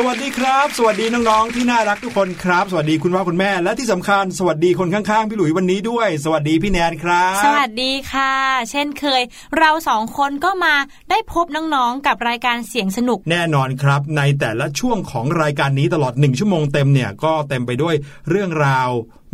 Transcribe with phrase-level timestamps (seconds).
[0.00, 8.34] สวัสดีครับ สวัสดีน้องๆที่น่ารักทุกคนครับ สวัสดีคุณพ่อคุณแม่และที่สำคัญสวัสดีคนข้างๆพี่หลุยวันนี้ด้วย สวัสดีพี่แนนครับ สวัสดีค่ะ
[8.70, 9.22] เช่นเคย
[9.58, 10.74] เราสองคนก็มา
[11.18, 17.94] ได้พบน้องๆกับรายการเสียงสนุก แน่นอนครับ ในแต่ละช่วงของรายการนี้ตลอดหนึ่งชั่วโมงเต็มเนี่ยก็เต็มไปด้วย
[18.30, 18.88] เรื่องราว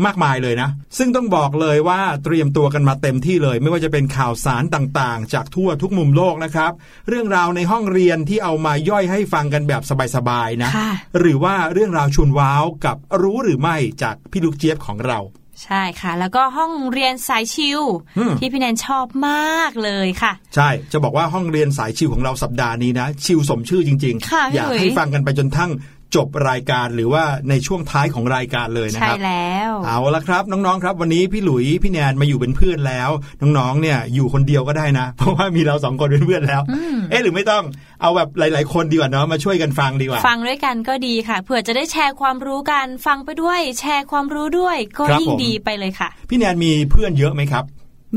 [0.04, 6.72] มากมายเลยนะ ซึ่งต้องบอกเลยว่าเตรียมตัวกันมาเต็มที่เลย ไม่ว่าจะเป็นข่าวสารต่างๆ จากทั่วทุกมุมโลกนะครับ
[7.08, 9.82] เรื่องราวในห้องเรียนที่เอามาย่อยให้ฟังกันแบบ
[10.16, 15.20] สบายๆนะค่ะหรือว่าเรื่องราวชวนว้าวกับรู้หรือไม่จากพี่ลูกเจี๊ยบของเรา
[15.65, 17.81] ใช่ค่ะ แล้วก็ห้องเรียนสายชิว
[18.19, 25.71] อืมที่พี่แนนชอบมากเลยค่ะ ใช่จะบอกว่าห้องเรียนสายชิวของเราสัปดาห์นี้นะ ชิวสมชื่อจริงค่ะพี่อยากหลุยให้ฟังกันไปจนทั้ง
[26.16, 33.11] จบรายการหรือว่าในช่วงท้ายของรายการเลยนะใช่ครับแล้ว เอาละครับน้องๆครับวันนี้พี่หลุยพี่แนนมาอยู่เป็นเพื่อนแล้ว
[33.43, 36.62] น้องๆเนี่ยอยู่คนเดียวก็ได้นะ เพราะว่ามีเราสองคนเป็นเพื่อนแล้ว
[37.11, 37.64] เอ๊ะหรือไม่ต้อง
[38.02, 47.64] เอาแบบหลาย ๆ คนดีกว่าเนาะมาช่วยกันฟังดีกว่า ฟังด้วยกันก็ดีค่ะเผื่อจะได้แชร์ความรู้กันฟังไปด้วย แชร์ความรู้ด้วยก็ครับยิ่งผมดีไปเลยค่ะ พี่แนนมีเพื่อนเยอะไหมครับ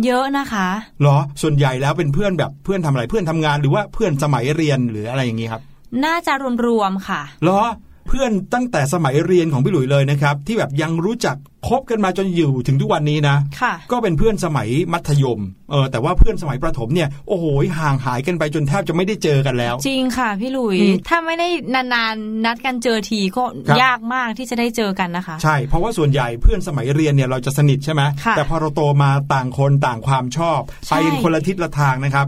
[0.06, 0.68] เยอะนะคะ
[1.02, 5.62] เหรอ ส่วนใหญ่แล้วเป็นเพื่อนแบบเพื่อนทำอะไรเพื่อนทำงานหรือว่าเพื่อนสมัยเรียนหรืออะไรอย่างนี้ครับ
[6.06, 6.34] น่าจะ
[6.66, 7.62] รวมๆค่ะเหรอ
[8.08, 11.36] เพื่อนตั้งแต่สมัยเรียนของพี่หลุยเลยนะครับ ที่แบบยังรู้จัก
[11.68, 15.40] คบกันมาจนอยู่ถึงทุกวันนี้นะค่ะก็เป็นเพื่อนสมัยมัธยม
[15.72, 17.46] เออแต่ว่าเพื่อนสมัยประถมเนี่ยโอ้โห
[17.80, 32.28] ห่างหายกันไปจนแทบจะไม่ได้เจอกันแล้ว จริงค่ะพี่หลุยอืมถ้าไม่ได้นานๆนัดกันเจอทีก็ครับยากมากที่จะได้เจอกันนะคะ ใช่เพราะว่าส่วนใหญ่เพื่อนสมัยเรียนเนี่ยเราจะสนิทใช่ไหมค่ะแต่พอเราโตมาต่างคนต่างความชอบใช่ไปคนละทิศละทางนะครับ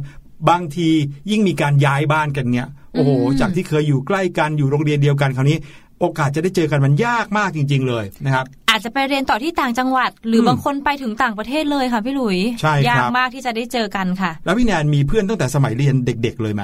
[0.49, 0.89] บางที
[1.31, 5.57] ยิ่งมีการย้ายบ้านกันเนี่ยโอ้โหอืมจากที่เคยอยู่ใกล้กันอยู่โรงเรียนเดียวกันคราวนี้
[6.01, 16.63] โอกาสจะได้เจอกันมันยากมากจริง ๆ เลยนะครับ อาจจะไปเรียนต่อที่ต่างจังหวัด หรืออมบางคนไปถึงต่างประเทศเลยค่ะพี่หลุยใช่ครับยากมากที่จะได้เจอกันค่ะ แล้วพี่แนนมีเพื่อนตั้งแต่สมัยเรียนเด็ก ๆ เลยไหม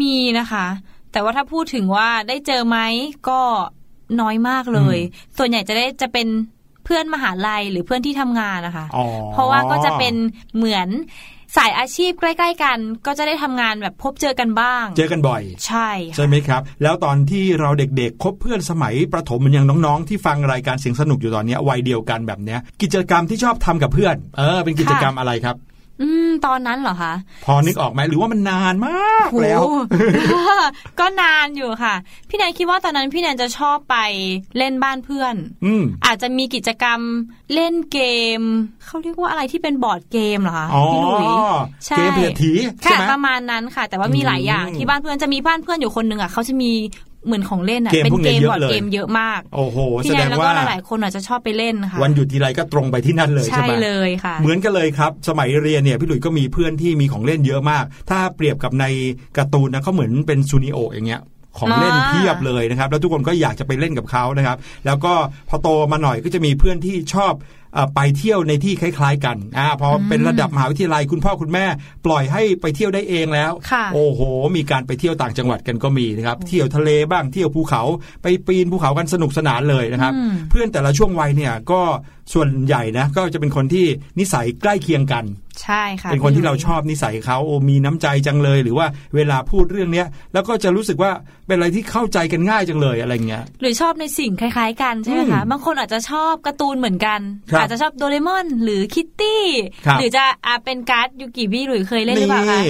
[0.00, 0.66] มีนะคะ
[1.12, 2.78] แต่ว่าถ้าพูดถึงว่าได้เจอไหม
[3.28, 3.40] ก็
[4.20, 4.98] น้อยมากเลย
[5.38, 6.26] ส่วนใหญ่จะได้จะเป็น
[6.84, 10.14] เพื่อนมหาลัยหรือเพื่อนที่ทำงานนะคะอ๋อเพราะว่าก็จะเป็น
[10.56, 10.88] เหมือน
[11.56, 25.56] สายอาชีพใกล้ ๆ กัน ก็จะได้ทำงานแบบพบเจอกันบ้าง เจอกันบ่อย ใช่ค่ะใช่ไหมครับ แล้วตอนที่เราเด็กๆ คบเพื่อนสมัยประถมเหมือนอย่างน้องๆ ที่ฟังรายการเสียงสนุกอยู่ตอนเนี้ยวัยเดียวกันแบบเนี้ยกิจกรรมที่ชอบทำกับเพื่อน เออเป็นกิจกรรมอะไรครับ
[26.02, 27.14] อืม ตอนนั้นเหรอคะ
[27.44, 30.52] พอนึกออกไหมหรือว่ามันนานมากแล้วโอ้โห
[31.00, 31.94] ก็นานอยู่ค่ะ
[32.28, 33.96] พี่แนนคิดว่าตอนนั้นพี่แนนจะชอบไป
[34.58, 37.00] เล่นบ้านเพื่อน อืมอาจจะมีกิจกรรม
[37.54, 38.00] เล่นเก
[38.38, 38.40] ม
[38.84, 41.26] เขาเรียกว่าอะไรที่เป็นบอร์ดเกมเหรอคะอ๋อพี่หลุย
[41.86, 46.72] ใช่เกมเพียถีใช่ค่ะไหมประมาณนั้นค่ะ แต่ว่ามีหลายอย่างอืมที่บ้านเพื่อนจะมีบ้านเพื่อนอยู่คนหนึ่งอะเขาจะมี
[47.26, 58.84] เหมือนของเล่นอะเกมเป็นพวกเกนี้มเยอะบอร์ดเลยเกมเยอะมากโอ้โหพี่แสแนดนงแล้วก็ว่าหลายๆคนอาจจะชอบไปเล่นค่ะวันหยุดทีไรก็ตรงไปที่นั่นเลยใช่ใช่ไหมเลยค่ะ เหมือนกันเลยครับ สมัยเรียนเนี่ยพี่หลุยส์ก็มีเพื่อนที่มีของเล่นเยอะมาก ถ้าเปรียบกับใน
[59.36, 61.22] การ์ตูนนะเขาเหมือนเป็นซูนิโออย่างเงี้ย
[61.58, 64.56] ของเล่นอ่าเพียบเลยนะครับ แล้วทุกคนก็อยากจะไปเล่นกับเขานะครับ
[64.86, 65.12] แล้วก็
[65.48, 67.59] พอโตมาหน่อยก็จะมีเพื่อนที่ชอบเอ่อ
[67.94, 71.64] ไปเที่ยวในที่คล้าย ๆ กันอ่าพอเป็นระดับมหาวิทยาลัยคุณพ่อคุณแม่
[72.06, 74.20] ปล่อยให้ไปเที่ยวได้เองแล้วค่ะโอ้โห
[74.56, 77.82] มีการไปเที่ยวต่างจังหวัดกันก็มีนะครับ เที่ยวทะเลบ้างเที่ยวภูเขา
[78.22, 81.80] ไปปีนภูเขากันสนุกสนานเลยนะครับอืมเพื่อนแต่ละช่วงวัยเนี่ยก็
[82.34, 83.86] ส่วนใหญ่นะก็จะเป็นคนที่
[84.18, 85.24] นิสัยใกล้เคียงกัน
[85.62, 91.10] ใช่ค่ะเป็นคนที่พี่หเราลุยชอบนิสัยเขาโอ้มีน้ำใจจังเลย หรือว่าเวลาพูดเรื่องเนี้ย แล้วก็จะรู้สึกว่า
[91.46, 97.20] เป็นอะไรที่เข้าใจกันง่ายจังเลยอะไรเงี้ยหรือชอบในสิ่งคล้ายๆ กันใช่ไหมคะอืมบางคนอาจจะชอบการ์ตูนเหมือนกัน
[97.52, 99.44] ครับอาจจะชอบโดเรมอน หรือคิตตี้
[99.86, 102.60] ครับหรือจะอาเป็นการ์ดยูกิพี่หลุยส์เคยเล่นหรือเปล่าคะ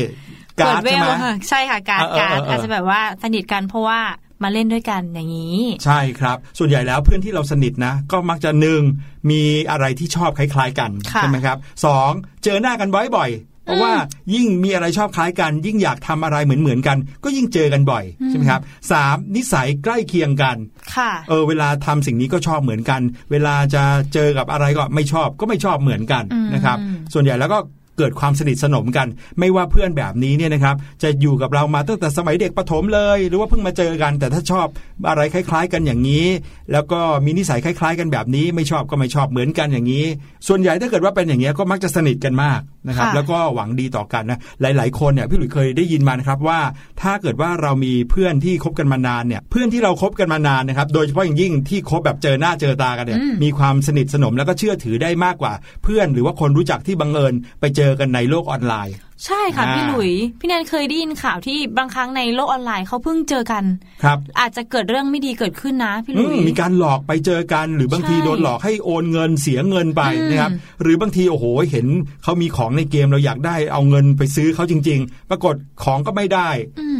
[0.60, 4.00] การ์ดเวใช่ลไหมค่ะใช่ค่ะการ์ดเออเออการ์ดเอออาจจะแบบว่าสนิทกันเพราะว่า
[4.42, 8.82] มาเล่นด้วยกันอย่างนี้ ใช่ครับ ส่วนใหญ่แล้วเพื่อนที่เราสนิทนะ ก็มักจะหนึ่ง
[9.30, 12.10] มีอะไรที่ชอบคล้ายๆกันค่ะใช่ไหมครับสอง
[12.44, 13.94] เจอหน้ากันบ่อยๆ เพราะว่า
[14.34, 18.60] ยิ่งมีอะไรชอบคล้ายกัน ยิ่งอยากทำอะไรเหมือนๆกัน ก็ยิ่งเจอกันบ่อยใช่ไหมครับ
[18.92, 20.56] สามนิสัยใกล้เคียงกัน
[20.94, 23.82] ค่ะเออเวลาทำสิ่งนี้ก็ชอบเหมือนกัน เวลาจะ
[24.14, 26.78] เจอกับอะไรก็ไม่ชอบก็ไม่ชอบเหมือนกันอืมนะครับ
[27.14, 27.58] ส่วนใหญ่แล้วก็
[28.00, 29.06] เกิดความสนิทสนมกัน
[29.38, 34.66] ไม่ว่าเพื่อนแบบนี้เนี่ยนะครับจะอยู่กับเรามาตั้งแต่สมัยเด็กประถมเลย หรือว่าเพิ่งมาเจอกัน แต่ถ้าชอบ
[35.08, 36.26] อะไรคล้าย ๆ กันอย่างนี้
[36.72, 40.04] แล้วก็มีนิสัยคล้าย ๆ กันแบบนี้ ไม่ชอบก็ไม่ชอบเหมือนกันอย่างนี้
[40.48, 46.60] ส่วนใหญ่ถ้าเกิดว่าเป็นอย่างนี้ยก็มักจะสนิทกันมากนะครับค่ะแล้วก็หวังดีต่อกันนะหลาย ๆ คนเนี่ยพี่หลุยเคยได้ยินมานะครับว่า
[47.02, 55.52] ถ้าเกิดว่าเรามีเพื่อนที่คบกันมานานเนี่ยเพื่อนที่เราคบกันมานานนะครับโดยเฉพาะอย่างยิ่งที่คบแบบเจอหน้าเจอตากันเนี่ยอืมมีความสนิทสนมแล้วก็เชื่อถือได้มากกว่า
[55.84, 63.64] เพื่อนหรือว่าคนรู้จักที่บังเอิญไปเจออกันในโลกออนไลน์ ใช่ค่ะอ่าพี่หลุย พี่แนนเคยได้ยินข่าวที่บางครั้งในโลกออนไลน์เขาเพิ่งเจอกัน
[64.04, 71.86] ครับ อาจจะเกิดเรื่องไม่ดีเกิดขึ้นนะพี่หอืลุยมมีการหลอกไปเจอกัน หรือบางทีใช่โดนหลอกให้โอนเงินเสียเงินไปอืมนะครับหรือบางทีโอ้โหเห็น
[72.22, 75.54] เขามีของในเกมเราอยากได้เอาเงินไปซื้อเขาจริง ๆ ปรากฏ
[75.84, 76.48] ของก็ไม่ได้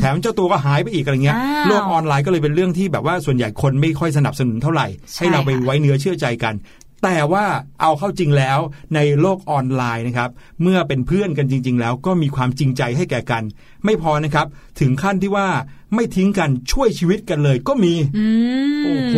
[0.01, 6.55] แถมเจ้าตัวก็หายไปอีกอะไรเงี้ยอ้าวโลกออนไลน์ก็เลยเป็นเรื่องที่แบบว่าส่วนใหญ่คนไม่ค่อยสนับสนุนเท่าไหร่ใช่ให้เราไปค่ะไว้เนื้อเชื่อใจกัน
[7.03, 7.45] แต่ว่า
[7.81, 8.59] เอาเข้าจริงแล้ว
[8.95, 10.31] ในโลกออนไลน์นะครับ
[10.63, 13.43] เมื่อเป็นเพื่อนกันจริง ๆ แล้วก็มีความจริงใจให้แก่กัน
[13.85, 14.47] ไม่พอนะครับ
[14.81, 15.49] ถึงขั้นที่ว่า
[15.95, 18.27] ไม่ทิ้งกันช่วยชีวิตกันเลยก็มีอื
[18.81, 19.17] มโอ้โห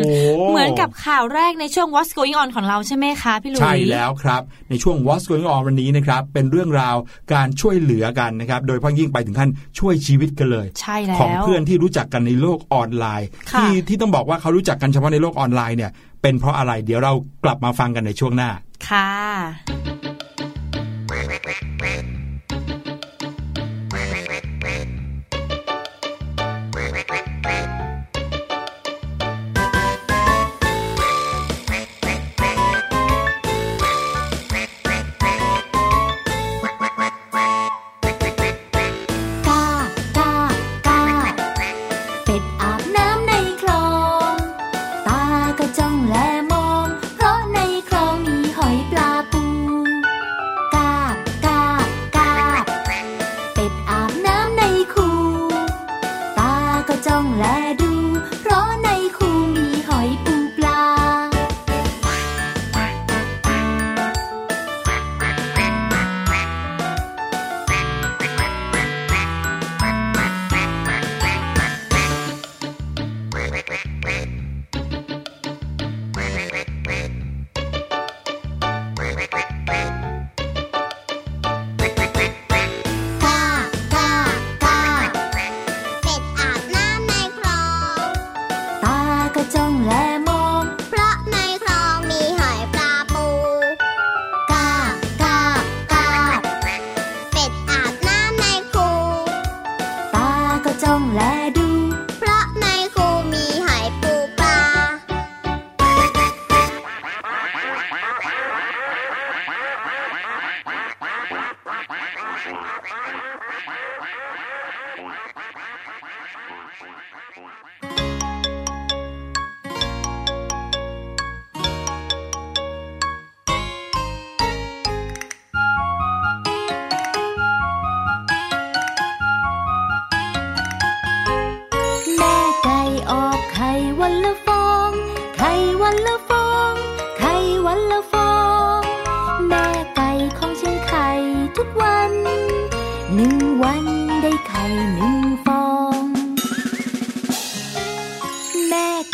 [0.50, 6.96] เหมือนกับข่าวแรกในช่วง What's Going On ของเราใช่ไหมคะพี่หลุยใช่แล้วครับ ในช่วง What's Going On วันนี้นะครับเป็นเรื่องราว
[7.32, 17.12] การช่วยเหลือกันนะครับ โดยเฉพาะยิ่งไปถึงขั้นช่วยชีวิตกันเลย ใช่แล้วของเพื่อนที่รู้จักกันในโลกออนไลน์ค่ะที่ที่ต้องบอกว่าเขารู้จักกันเฉพาะในโลกออนไลน์เนี่ย เป็นเพราะอะไรเดี๋ยวเรา
[17.44, 18.50] กลับมาฟังกันในช่วงหน้า
[18.88, 19.10] ค่ะ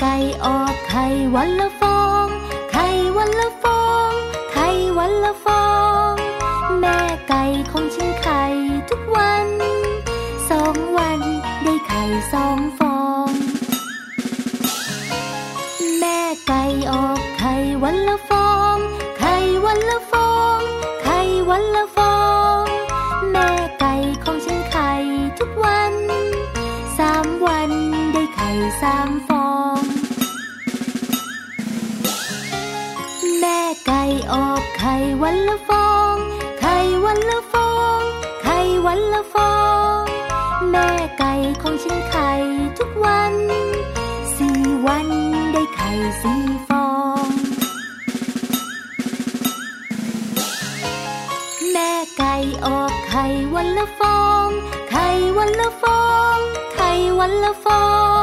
[0.01, 2.27] ไก่ออกไข่วันละฟอง
[2.73, 2.87] ไข่
[3.17, 4.11] วันละฟอง
[4.53, 5.67] ไข่วันละฟอ
[6.11, 6.13] ง
[6.81, 8.43] แม่ไก่ของฉันไข่
[8.89, 9.49] ทุกวัน
[10.51, 11.21] สองวัน
[11.63, 12.03] ได้ไข่
[12.33, 12.78] สองฟ
[53.61, 54.49] วันละฟอง
[54.91, 55.07] ไข่
[55.39, 56.03] วันละฟอ
[56.37, 56.39] ง
[56.75, 57.83] ไข่วันละฟอ
[58.17, 58.18] ง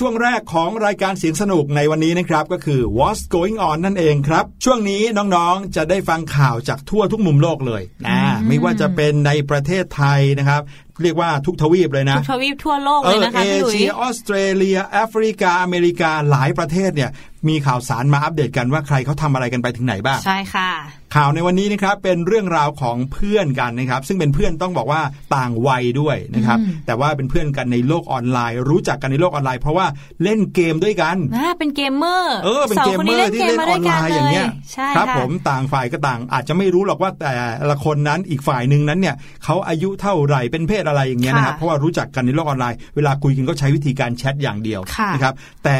[0.00, 5.02] ช่วงแรกของรายการเสียงสนุกในวันนี้นะครับก็คือ What's Going On นั่นเองครับ ช่วงนี้
[5.34, 10.62] น้องๆจะได้ฟังข่าวจากทั่วทุกมุมโลกเลยนะไม่ว่าจะเป็นในประเทศไทยนะครับ
[11.02, 17.10] เรียกว่าทุกทวีปเลยนะทุกทวีปทั่วโลกเอเลยอนะคะเอพี่หลุยเชียออสเตรเลียแอฟริกาอเมริกาหลายประเทศเนี่ย
[17.48, 20.70] มีข่าวสารมาอัปเดตกันว่าใครเขาทำอะไรกันไปถึงไหนบ้าง ใช่ค่ะ
[21.16, 25.00] ข่าวในวันนี้นะครับเป็นเรื่องราวของเพื่อนกันนะครับ ซึ่งเป็นเพื่อนต้องบอกว่า
[25.34, 29.86] ต่างวัยด้วยนะครับอืมแต่ว่าเป็นเพื่อนกันในโลกออนไลน์ รู้จักกันในโลกออนไลน์ เพราะว่า
[30.22, 37.32] เล่นเกมด้วยกันน่าเป็นเกมเมอร์เออเป็นสงเกมคนเมอนี้ร์ที่เล่นออนไลน์อย่างเงี้ยใช่ครับค่ะผมต่างฝ่ายก็ต่างอาจจะไม่รู้หรอกว่าแต่
[37.70, 45.34] ละคนนั้นอีกฝ่ายหนึ่งนั้นเนี่ยเขาอายุเท่าไหร่เป็นเพศอะไรอย่างเงี้ยนะครับเพราะว่ารู้จักกันในโลกออนไลน์ เวลาคุยกันก็ใช้วิธีการแชทอย่างเดียวค่ะนะครับ
[45.64, 45.78] แต่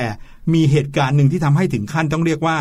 [0.54, 2.56] มีเหตุการณ์หนึ่งที่ทำให้ถึงขั้นต้องเรียกว่า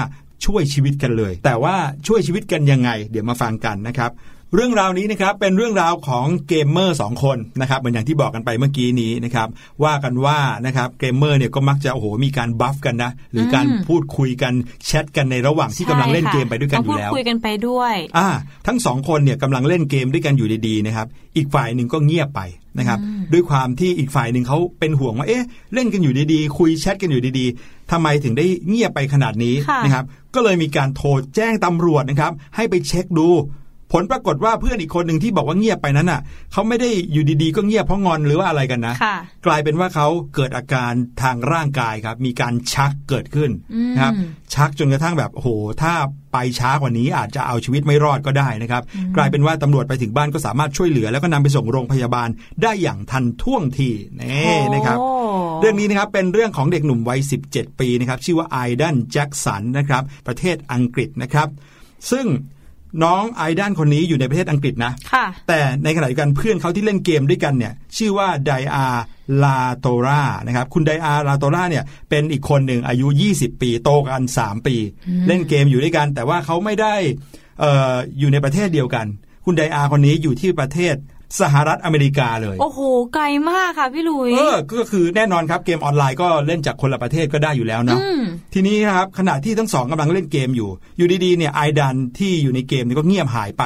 [0.46, 1.76] ช่วยชีวิตกันเลย แต่ว่า
[2.08, 4.12] ช่วยชีวิตกันยังไง เดี๋ยวมาฟังกันนะครับ
[4.56, 9.48] เรื่องราวนี้นะครับเป็นเรื่องราวของเกมเมอร์สองคนนะครับเหมือนอย่างที่บอกกันไปเมื่อกี้นี้นะครับ
[9.84, 14.54] ว่ากันว่านะครับเกมเมอร์เนี่ยก็มักจะโอ้โหมีการ buff กันนะหรือการอืมพูดคุยกัน
[14.86, 18.28] แชทกันในระหว่างที่กำลังเล่นเกมไปด้วยกันต้อองพูยู่ดแล้วคุยกันไปด้วยอ่า
[18.68, 22.42] ทั้งสองคนเนี่ยกำลังเล่นเกมด้วยกันอยู่ดีๆนะครับอีกฝ่ายหนึ่งก็เงียบไป
[22.80, 23.00] นะครับ
[23.34, 30.06] ด้วยความที่อีกฝ่ายหนึ่งเขาเป็นห่วงว่าเอ๊ะเล่นกันอยู่ดีๆ คุยแชทกันอยู่ดีๆทำไมถึงได้เงียบไปขนาดนี้ค่ะนะครับ
[30.36, 33.30] ก็เลยมีการโทรแจ้งตำรวจนะครับ ให้ไปเช็คดู
[33.96, 36.22] ผลปรากฏว่าเพื่อนอีกคนหนึ่งที่บอกว่าเงียบไปนั้นอะ
[36.54, 44.14] เขาไม่ได้อยู่ดีๆ ก็เงียบเพราะงอนหรือว่าอะไรกันนะค่ะกลายเป็นว่าเขาเกิดอาการทางร่างกายครับ มีการชักเกิดขึ้นอืมนะครับ
[44.54, 45.50] ชักจนกระทั่งแบบโอ้โห
[45.82, 45.94] ถ้า
[46.34, 48.84] ไปช้ากว่านี้อาจจะเอาชีวิตไม่รอดก็ได้นะครับ
[49.16, 52.30] กลายเป็นว่าตำรวจไปถึงบ้านก็สามารถช่วยเหลือ แล้วก็นำไปส่งโรงพยาบาล
[52.64, 53.90] ได้อย่างทันท่วงที
[54.22, 55.10] นี่นะครับโอ้
[55.62, 61.48] เรื่องนี้นะครับเป็นเรื่องของเด็กหนุ่มวัย 17 ปีนะครับ ชื่อว่าไอดันแจ็คสันนะครับ ประเทศอังกฤษนะครับ
[62.12, 62.26] ซึ่ง
[63.04, 68.86] น้องไอดันคนนี้อยู่ในประเทศอังกฤษนะค่ะแต่ในขณะเดียวกันเพื่อนเขาที่เล่นเกมด้วยกันเนี่ยชื่อว่าไดอา
[69.44, 74.76] ลาโตรานะครับคุณไดอาลาโตราเนี่ยเป็นอีกคนหนึ่งอายุ 20 ปีโตกัน 3 ปี
[75.28, 76.96] เล่นเกมอยู่ด้วยกัน แต่ว่าเขาไม่ได้
[77.60, 79.06] เอออยู่ในประเทศเดียวกัน
[79.46, 80.96] คุณไดอาคนนี้อยู่ที่ประเทศ
[81.42, 82.80] สหรัฐอเมริกาเลย โอ้โห
[83.14, 88.22] ไกลมากค่ะพี่หลุยเออก็คือแน่นอนครับเกมออนไลน์ก็เล่นจากคนละประเทศก็ได้อยู่แล้วเนาะอืม
[88.54, 93.64] ทีนี้นะครับขณะที่ทั้งสองกำลังเล่นเกมอยู่ อยู่ดีๆเนี่ยไอดันที่อยู่ในเกมเนี่ยก็เงียบหายไป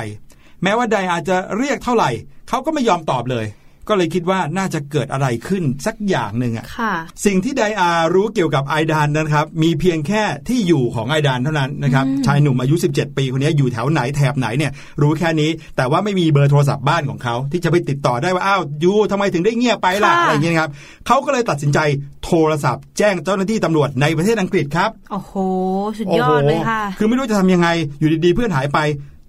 [0.63, 2.09] แม้ว่าไดอาจจะเรียกเท่าไหร่
[2.49, 3.45] เขาก็ไม่ยอมตอบเลย
[3.87, 6.93] ก็เลยคิดว่าน่าจะเกิดอะไรขึ้นสักอย่างหนึ่งอะค่ะ
[7.25, 20.71] สิ่งที่ไดอารู้เกี่ยวกับไอดานนะครับ มีเพียงแค่ที่อยู่ของไอดานเท่านั้นนะครับชายหนุ่มอายุ 17 ปีคนนี้อยู่แถวไหนแถบไหนเนี่ยรู้แค่นี้ แต่ว่าไม่มีเบอร์โทรศัพท์บ้านของเขา ที่จะไปติดต่อได้ว่าอ้าวยูทำไมถึงได้เงียบไปล่ะค่ะอะไรอย่างเงี้ยครับ
[21.07, 21.79] เขาก็เลยตัดสินใจ
[22.25, 25.33] โทรศัพท์ แจ้งเจ้าหน้าที่ตำรวจในประเทศอังกฤษครับโอ้โห
[25.97, 27.67] สุดยอดเลยค่ะ คือไม่รู้จะทำยังไง
[27.99, 28.79] อยู่ดีๆเพื่อนหายไป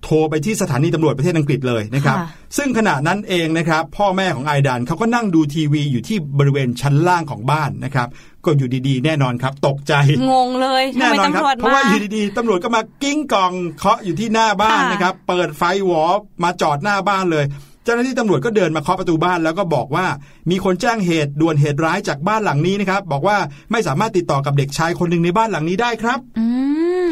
[0.05, 8.09] โทรไปที่สถานีตำรวจประเทศอังกฤษเลยนะครับค่ะซึ่งขณะนั้นเองนะครับ พ่อแม่ของไอดันเขาก็นั่งดูทีวีอยู่ที่บริเวณชั้นล่างของบ้านนะครับ
[8.45, 9.93] ก็อยู่ดีๆ แน่นอนครับ ตกใจ
[10.31, 16.03] งงเลยทำแน่ไมนอนครัตำรวจเพราะมาว่าอยู่ดีๆตำรวจก็มากิ้งกล่องเคาะอยู่ที่หน้าบ้านค่ะนะครับ เปิดไฟหวอ
[16.45, 17.47] มาจอดหน้าบ้านเลย
[17.85, 20.07] เจ้าหน้าที่ตำรวจก็เดินมาเคาะประตูบ้านแล้วก็บอกว่า
[20.51, 23.37] มีคนแจ้งเหตุด่วนเหตุร้ายจากบ้านหลังนี้นะครับ บอกว่า
[23.73, 26.60] ไม่สามารถติดต่อกับเด็กชายคนหนึ่งในบ้านหลังนี้ได้ครับ อืม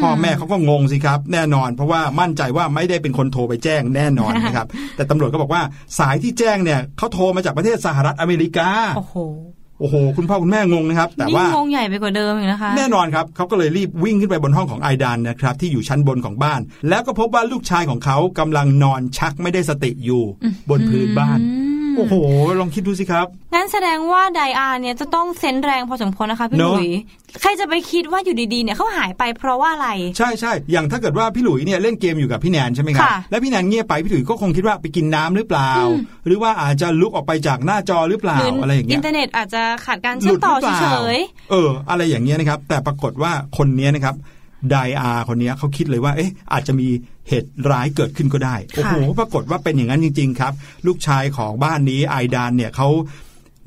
[0.01, 5.61] พ่อแม่เขาก็งงสิครับ แน่นอน เพราะว่ามั่นใจว่าไม่ได้เป็นคนโทรไปแจ้งแน่นอนนะครับ แต่ตำรวจก็บอกว่า
[5.99, 9.15] สายที่แจ้งเนี่ยเขาโทรมาจากประเทศสหรัฐอเมริกา โอ้โห
[9.79, 20.23] โอ้โห คุณพ่อคุณแม่งงนะครับ แต่นี่ว่างงใหญ่ไปกว่าเดิมอีกนะคะ แน่นอนครับเขาก็เลยรีบวิ่งขึ้นไปบนห้องของไอดานนะครับ ที่อยู่ชั้นบนของบ้าน แล้วก็พบว่าลูกชายของเขากำลังนอนชักไม่ได้สติอยู่
[20.69, 22.13] บนพื้นบ้านอืม โอ้โห
[22.59, 26.91] ลองคิดดูสิครับ งั้นแสดงว่าไดอาร์เนี่ยจะต้องเซนส์แรงพอสมควรนะคะพี่หเนอะลุย
[27.41, 41.19] ใครจะไปคิดว่าอยู่ดีๆเนี่ยเขาหายไปเพราะว่าอะไร ใช่ใช่อย่างถ้าเกิดว่าพี่หลุยเนี่ยเล่นเกมอยู่กับพี่แนนใช่ไหมครับค่ะแล้วพี่แนนเงียบไปพี่หลุยก็คงคิดว่าไปกินน้ำหรือเปล่าอืมหรือว่าอาจจะลุกออกไปจากหน้าจอหรือเปล่าหรืออะไรอย่างเงี้อิยนเทอร์เน็ตอาจจะขาดการเชื่อมต่อหลุดหรือปเฉล่าย
[41.51, 44.15] เออ อะไรอย่างเงี้ยนะครับ แต่ปรากฏว่าคนเนี้ยนะครับ
[44.71, 46.87] ไดอาคนเนี้ยเขาคิดเลยว่าเอ๊ะอาจจะมี
[47.29, 50.53] เหตุร้ายเกิดขึ้นก็ได้ โอ้โหปรากฏว่าเป็นอย่างนั้นจริง ๆ ครับ
[50.87, 52.89] ลูกชายของบ้านนี้ไอดานเนี่ยเขา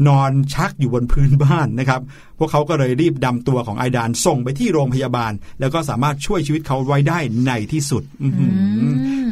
[0.08, 2.00] นอนชักอยู่บนพื้นบ้านนะครับ
[2.38, 8.52] พวกเขาก็เลยรีบดำตัวของไอดานส่งไปที่โรงพยาบาล แล้วก็สามารถช่วยชีวิตเขาไว้ได้ในที่สุดอื้อหือ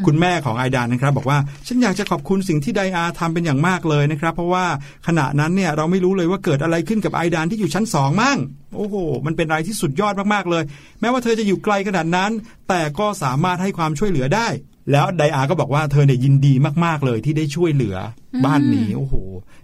[0.06, 4.66] คุณแม่ของไอดานนะครับ บอกว่าฉันอยากจะขอบคุณสิ่งที่ไดอาทำเป็นอย่างมากเลยนะครับ เพราะว่า
[5.06, 8.38] ขณะนั้นเนี่ยเราไม่รู้เลยว่าเกิดอะไรขึ้นกับไอดานที่อยู่ชั้นสองมั่ง
[8.76, 10.64] โอ้โห มันเป็นอะไรที่สุดยอดมากๆเลย
[11.00, 12.30] แม้ว่าเธอจะอยู่ไกลขนาดนั้น
[12.68, 14.48] แต่ก็สามารถให้ความช่วยเหลือได้
[14.92, 16.52] แล้วไดอาก็บอกว่าเธอเนี่ยยินดี
[16.84, 17.96] มากๆเลยที่ได้ช่วยเหลือ
[18.34, 19.14] อบ้านนี้โอ้โห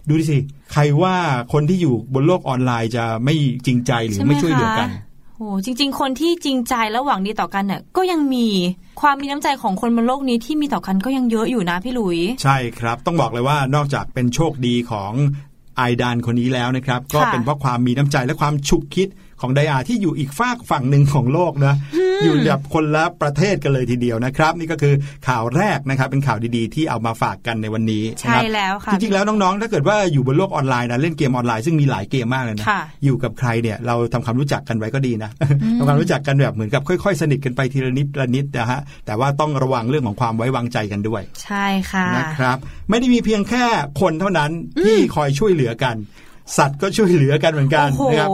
[0.07, 0.39] ดูดิสิ
[0.73, 1.15] ใครว่า
[1.53, 5.06] คนที่อยู่บนโลกออนไลน์จะไม่จริงใจหรือใช่ไหมไม่ช่วยเหลือกันคะ
[5.37, 8.47] โอ้จริง ๆ คนที่จริงใจและหวังดีต่อกันเนี่ยก็ยังมี
[9.01, 15.11] ความมีน้ำใจของคนบนโลกนี้ที่มีต่อกันก็ยังเยอะอยู่นะพี่หลุย ใช่ครับ ต้องบอกเลยว่านอกจากเป็นโชคดีของ
[15.77, 19.07] ไอดานคนนี้แล้วนะครับ ก็ค่ะเป็นเพราะความมีน้ำใจและความฉุกคิด
[19.41, 21.73] ของไดอาที่อยู่อีกฝากฝั่งหนึ่งของโลกนะ
[22.23, 24.93] อยู่แบบคนละประเทศกันเลยทีเดียวนะครับ นี่ก็คือ
[25.27, 35.29] ข่าวแรกนะครับ เป็นข่าวดีๆ ที่เอามาฝากกันในวันนี้ใช่นะครับแล้วค่ะจริงๆแล้วน้องๆ ถ้าเกิดว่าอยู่บนโลกออนไลน์นะเล่นเกมออนไลน์ซึ่งมีหลายเกมมากเลยนะค่ะอยู่กับใครเนี่ยเราทำความรู้จักกันไว้ก็ดีนะ
[35.77, 42.57] ทำความรู้จักกันแบบเหมือนกับค่อยๆ สนิทกันไปทีละนิดละนิดนะฮะแต่ว่าต้องระวังเรื่องของความไว้วางใจกันด้วย ใช่ค่ะนะครับ
[42.89, 43.65] ไม่ได้มีเพียงแค่
[44.01, 44.51] คนเท่านั้น
[44.85, 45.95] ที่คอยช่วยเหลือกัน
[46.57, 48.29] สัตว์ก็ช่วยเหลือกันเหมือนกันโอ้โหนะครับ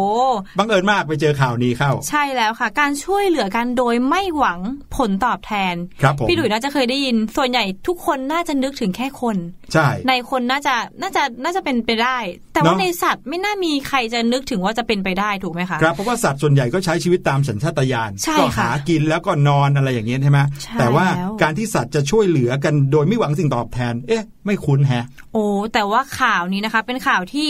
[0.58, 4.60] บังเอิญมากไปเจอข่าวนี้เข้า ใช่แล้วค่ะ การช่วยเหลือกันโดยไม่หวัง
[4.96, 9.38] ผลตอบแทนครับผมพี่ดุยน่าจะเคยได้ยิน ส่วนใหญ่ทุกคนน่าจะนึกถึงแค่คน
[9.74, 12.18] ใช่ ในคนน่าจะน่าจะน่าจะเป็นไปได้
[12.54, 27.50] แต่ว่าเนอะในสัตว์ไม่น่ามีใครจะนึกถึงว่าจะเป็นไปได้ถูกไหมคะครับเพราะว่าสัตว์ส่วนใหญ่ก็ใช้ชีวิตตามสัญชาตญาณใช่ก็ค่ะหากินแล้วก็นอนอะไรอย่างเงี้ยใช่ไหมใช่แต่ว่าแล้วการที่สัตว์จะช่วยเหลือกันโดยไม่หวังสิ่งตอบแทน เอ๊ะไม่คุ้นแฮะ โอ้แต่ว่าข่าวนี้นะคะ เป็นข่าวที่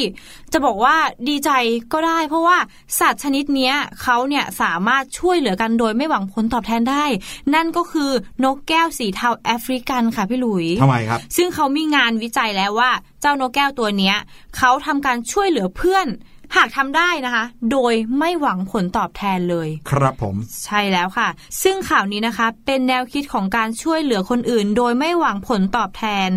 [0.54, 0.96] จะบอกว่า
[1.30, 1.52] ดีใจ
[1.94, 2.58] ก็ได้ เพราะว่า
[3.00, 7.06] สัตว์ชนิดเนี้ยเขาเนี่ยสามารถช่วยเหลือกันโดยไม่หวังผลตอบแทนได้
[7.54, 8.12] นั่นก็คือ
[8.44, 14.16] นกแก้วสีเทาแอฟริกันค่ะพี่หลุยทำไมครับ ซึ่งเขามีงานวิจัยแล้วว่า เจ้านกแก้วตัวเนี้ย
[14.58, 16.08] เขาทำการช่วยเหลือเพื่อน
[16.56, 21.30] หากทำได้นะคะ โดยไม่หวังผลตอบแทนเลย ครับผม ใช่แล้วค่ะ
[21.64, 26.30] ซึ่งข่าวนี้นะคะ เป็นแนวคิดของการช่วยเหลือคนอื่น โดยไม่หวังผลตอบแทน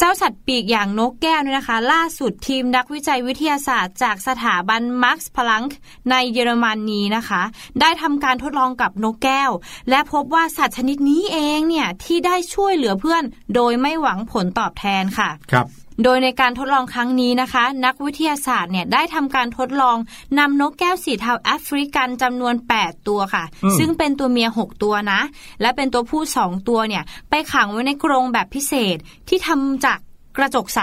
[0.00, 5.64] เจ้าสัตว์ปีกอย่างนกแก้วเนี่ยนะคะ ล่าสุดทีมนักวิจัยวิทยาศาสตร์ จากสถาบันมาร์คส์พลัง
[6.10, 7.42] ในเยอรมนนีนะคะ
[7.80, 9.50] ได้ทำการทดลองกับนกแก้ว
[9.90, 13.22] และพบว่าสัตว์ชนิดนี้เองเนี่ยที่ได้ช่วยเหลือเพื่อน
[13.54, 15.66] โดยไม่หวังผลตอบแทนค่ะ ครับ
[16.04, 19.96] โดยในการทดลองครั้งนี้นะคะ นักวิทยาศาสตร์เนี่ยได้ทำการทดลอง
[20.38, 25.20] นำนกแก้วสีเทาแอฟริกันจำนวน 8 ตัวค่ะอืมซึ่งเป็นตัวเมีย 6 ตัวนะ
[25.60, 28.96] และเป็นตัวผู้ 2 ตัวเนี่ยไปขังไว้ในกรงแบบพิเศษ
[29.28, 29.98] ที่ทำจาก
[30.36, 30.80] กระจกใส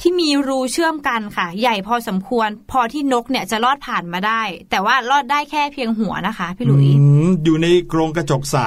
[0.00, 8.58] ที่มีรูเชื่อมกันค่ะ ใหญ่พอสมควร พอที่นกเนี่ยจะลอดผ่านมาได้ แต่ว่ารอดได้แค่เพียงหัวนะคะ พี่หลุยอืมอยู่ในกรงกระจกใส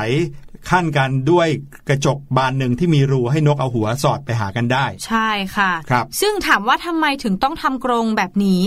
[0.69, 1.47] ขั้นกันด้วย
[1.89, 8.61] กระจกบานหนึ่งที่มีรูให้นกเอาหัวสอดไปหากันได้ ใช่ค่ะครับซึ่งถามว่าทำไมถึงต้องทำกรงแบบนี้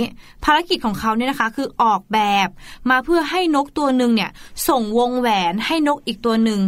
[0.45, 2.49] ภารกิจของเขาเนี่ยนะคะคือออกแบบ
[2.91, 4.31] มาเพื่อให้นกตัวหนึ่งเนี่ย
[4.69, 6.61] ส่งวงแหวนให้นกอีกตัวหนึ่ง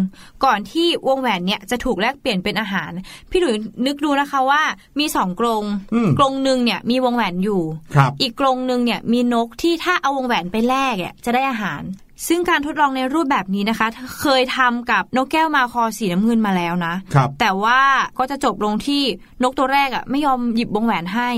[0.45, 2.91] ก่อนที่วงแหวนเนี่ยจะถูกแลกเปลี่ยนเป็นอาหาร
[3.31, 4.63] พี่หลุยนึกดูนะคะว่า
[4.99, 5.65] มีสองกรง
[5.95, 7.63] อืมกรงหนึ่งเนี่ยมีวงแหวนอยู่
[7.95, 11.83] ครับอีกกรงหนึ่งเนี่ยมีนกที่ถ้าเอาวงแหวนไปแลกเนี่ยจะได้อาหาร
[12.29, 13.87] ซึ่งการทดลองในรูปแบบนี้นะคะ
[14.21, 17.81] เคยทำกับนกแก้วมาคอสีน้ำเงินมาแล้วนะครับแต่ว่า
[18.19, 19.03] ก็จะจบลงที่
[19.43, 21.31] นกตัวแรกอะไม่ยอมหยิบวงแหวนให้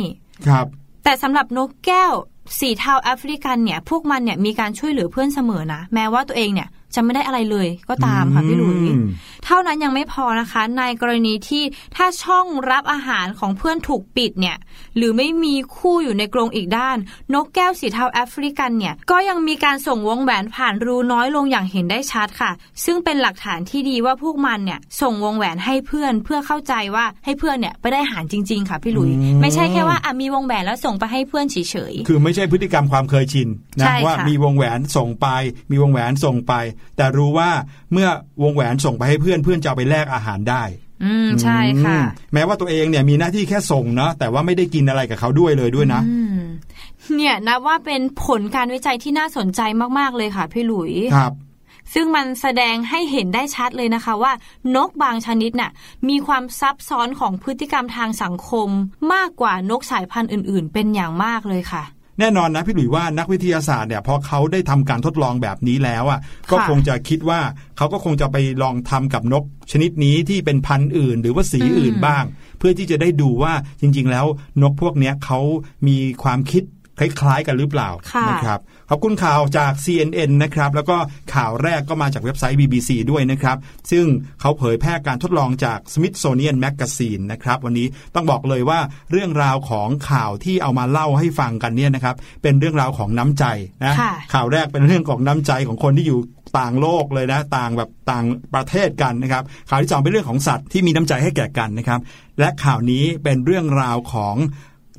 [0.46, 0.66] ครับ
[1.04, 2.12] แต่สำหรับนกแก้ว
[2.60, 9.06] สีเทาแอฟริกันเนี่ย พวกมันเนี่ยมีการช่วยเหลือเพื่อนเสมอนะ แม้ว่าตัวเองเนี่ย จะไม่ได้อะไรเลยก็ตามค่ะพี่หลุยอืม
[9.46, 11.64] เท่านั้นยังไม่พอนะคะ ในกรณีที่
[11.96, 14.56] ถ้าช่องรับอาหารของเพื่อนถูกปิดเนี่ย
[14.96, 16.96] หรือไม่มีคู่อยู่ในกรงอีกด้าน
[17.34, 22.50] นกแก้วสีเทาแอฟริกันเนี่ย ก็ยังมีการส่งวงแหวนผ่านรูน้อยลงอย่างเห็นได้ชัดค่ะ
[22.84, 31.56] ซึ่งเป็นหลักฐานที่ดีว่าพวกมันเนี่ย ส่งวงแหวนให้เพื่อนเพื่อเข้าใจว่าให้เพื่อนเนี่ยไปได้อาหารจริง ๆ ค่ะพี่หลุยอืมไม่ใช่แค่ว่าอะมีวงแหวนแล้วส่งไปให้เพื่อนเฉ
[31.92, 35.26] ยๆคือไม่ใช่พฤติกรรมความเคยชินนะใช่ค่ะว่ามีวงแหวนส่งไป
[35.70, 36.52] มีวงแหวนส่งไป
[36.96, 37.50] แต่รู้ว่า
[37.92, 38.08] เมื่อ
[38.42, 40.62] วงแหวนส่งไปให้เพื่อนเพื่อนจะเอาไปแลกอาหารได้
[41.04, 46.40] อืมใช่ค่ะอืมแม้ว่าตัวเองเนี่ยมีหน้าที่แค่ส่งเนาะแต่ว่าไม่ได้กินอะไรกับเขาด้วยเลยด้วยนะอืม
[47.16, 49.60] เนี่ยนับว่าเป็นผลการวิจัยที่น่าสนใจ
[49.98, 51.32] มาก ๆ เลยค่ะ พี่หลุยครับ
[51.94, 54.32] ซึ่งมันแสดงให้เห็นได้ชัดเลยนะคะว่า
[54.76, 55.70] นกบางชนิดน่ะ
[56.08, 58.68] มีความซับซ้อนของพฤติกรรมทางสังคม
[59.12, 61.82] มากกว่านกสายพันธุ์อื่น ๆ เป็นอย่างมากเลยค่ะ
[62.18, 66.20] แน่นอนนะพี่หลุยว่านักวิทยาศาสตร์เนี่ยพอเขาได้ทำการทดลองแบบนี้แล้วอะ
[66.50, 67.40] ก็คงจะคิดว่า
[67.76, 72.24] เขาก็คงจะไปลองทำกับนกชนิดนี้ที่เป็นพันธุ์อื่น หรือว่าสีอืมอื่นบ้าง
[72.58, 74.26] เพื่อที่จะได้ดูว่าจริง ๆ แล้ว
[74.62, 75.40] นกพวกเนี้ยเขา
[75.86, 76.62] มีความคิด
[77.20, 78.60] คล้ายๆกันหรือเปล่าค่ะนะครับ
[78.90, 80.96] ขอบคุณข่าวจาก CNN นะครับแล้วก็
[81.34, 83.56] ข่าวแรกก็มาจากเว็บไซต์ BBC ด้วยนะครับ
[83.90, 84.06] ซึ่ง
[84.40, 93.44] เขาเผยแพร่การทดลองจาก Smithsonian Magazine นะครับวันนี้ต้องบอกเลยว่าเรื่องราวของข่าวที่เอามาเล่าให้ฟังกันเนี่ยนะครับเป็นเรื่องราวของน้ำใจ
[93.84, 96.20] นะค่ะข่าวแรกเป็นเรื่องของน้ำใจของคนที่อยู่
[96.58, 102.00] ต่างโลกเลยนะต่างแบบต่างประเทศกันนะครับข่าวที่สองเป็นเรื่องของสัตว์ที่มีน้ำใจให้แก่กันนะครับ
[102.38, 104.36] และข่าวนี้เป็นเรื่องราวของ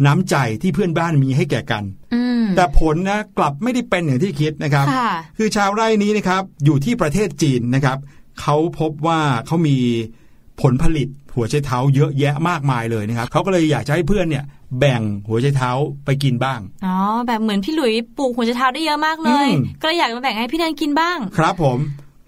[0.06, 7.98] น้ำใจที่เพื่อนบ้านมีให้แก่กันอืมแต่ผลนะกลับไม่ได้เป็นอย่างที่คิดนะครับค่ะคือชาวไร่นี้นะครับอยู่ที่ประเทศจีนนะครับ
[8.42, 9.78] เขาพบว่าเขามี
[10.62, 14.46] ผลผลิตหัวไชเท้าเยอะแยะมากมายเลยนะครับเขาก็เลยอยากจะให้เพื่อนเนี่ย
[14.80, 15.72] แบ่งหัวไชเท้า
[16.06, 16.96] ไปกินบ้าง อ๋อ
[17.28, 21.78] แบบเหมือนพี่หลุยปลูกหัวไชเท้าได้เยอะมากเลยอืมก็เลยอยากมาแบ่งให้พี่แนนกินบ้าง ครับผม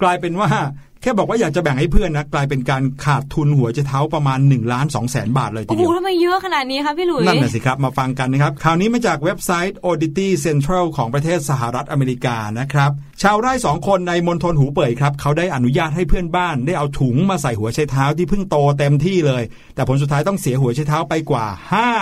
[0.02, 0.48] กลายเป็นว่า
[0.95, 12.90] แค่บอกว่าอยากจะแบ่งให้เพื่อนนะกลายเป็นการขาดทุนหัวจะเท้าประมาณ1ล้าน2แสนบาทเลยทีโอ้โหเดียวทำไมเยอะขนาดนี้คะพี่หลุยนั่นน่ะสิครับ มาฟังกันนะครับข่าวนี้มาจากเว็บไซต์ Oddity Central ของประเทศสหรัฐอเมริกานะครับ
[13.22, 19.42] ชาวไร่สองคนในมณฑลหูเป่ยครับ เขาได้อนุญาตให้เพื่อนบ้านได้เอาถุงมาใส่หัวไชเท้าที่เพิ่งโตเต็มที่เลย
[19.74, 21.46] แต่ผลสุดท้ายต้องเสียหัวไชเท้าไปกว่า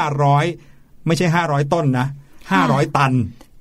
[0.04, 2.06] 500 ไม่ใช่ 500 ต้นนะ
[2.50, 3.12] 500 ตัน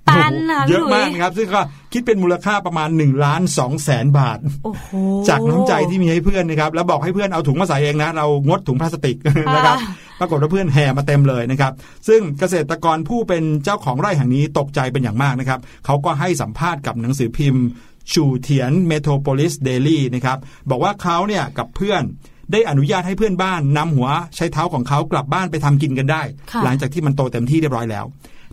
[0.10, 1.62] ตันน่ะโอ้โหเยอะพี่หลุยส์มากนะครับซึ่งก็
[1.94, 4.90] คิดเป็นมูลค่าประมาณ1ล้าน2แสนบาทโอ้โห
[5.30, 9.18] จากน้ำใจที่มีให้เพื่อนนะครับ แล้วบอกให้เพื่อนเอาถุงมาใส่เองนะ เรางดถุงพลาสติก
[9.56, 9.78] นะครับ
[10.20, 11.74] ปรากฏว่าเพื่อนแห่มาเต็มเลยนะครับ
[12.08, 17.66] ซึ่งเกษตรกรผู้เป็นเจ้าของไร่แห่งนี้ตกใจเป็นอย่างมากนะครับ เขาก็ให้สัมภาษณ์กับหนังสือพิมพ์
[18.14, 20.38] ชูเทียนเมโทรโพลิสเดลี่นะครับ
[20.70, 22.04] บอกว่าเขาเนี่ยกับเพื่อน
[22.52, 28.06] ได้อนุญาตให้เพื่อนบ้านนำหัวใช้เท้าของเขากลับบ้านไปทำกินกันได้ค่ะหลังจากที่มันโตเต็มที่เรียบร้อยแล้ว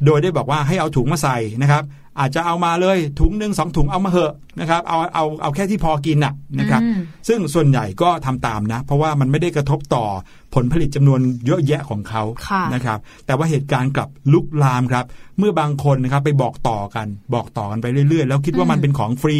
[0.06, 1.82] โดยได้บอกว่าให้เอาถุงมาใส่นะครับ
[2.18, 10.04] อาจจะเอามาเลยถุงหนึ่งสองถุงเอามาเหอะนะครับเอาเอาเอาแค่ที่พอกินน่ะนะครับอืมซึ่งส่วนใหญ่ก็ทำตามนะ เพราะว่ามันไม่ได้กระทบต่อ
[10.54, 15.04] ผลผลิตจำนวนเยอะแยะของเขาค่ะนะครับแต่ว่าเหตุการณ์กลับลุกลามครับ
[15.38, 19.36] เมื่อบางคนนะครับไปบอกต่อกันบอกต่อกันไปเรื่อย ๆ แล้วคิดว่ามันเป็นของฟรี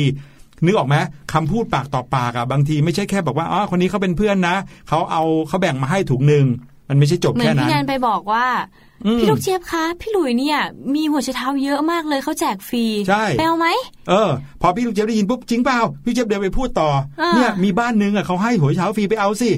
[0.65, 0.97] นึกออกไหม
[1.33, 4.57] คำพูดปากต่อปากอะบางทีไม่ใช่แค่บอกว่าอ๋อคนนี้เขาเป็นเพื่อนนะ
[4.89, 6.47] เขาเอาเขาแบ่งมาให้ถุงหนึ่ง
[6.89, 8.47] มันไม่ใช่จบเหมือแค่นนั้พี่นแนนไปบอกว่า
[8.79, 10.59] อืม พี่ลูกเจี๊ยบคะ พี่หลุยเนี่ย
[10.95, 13.67] มีหัวไชเท้าเยอะมากเลยเขาแจกฟรีใช่ไปเอาไหม
[14.09, 19.51] เออ พอพี่ลูกเจี๊ยบได้ยินปุ๊บจริงเปล่าพี่เจี๊ยบเดินไปพูดต่ออ่าเนี่ยมีบ้านนึงอะเขาให้หัวเช้าฟรีไปเอาสิ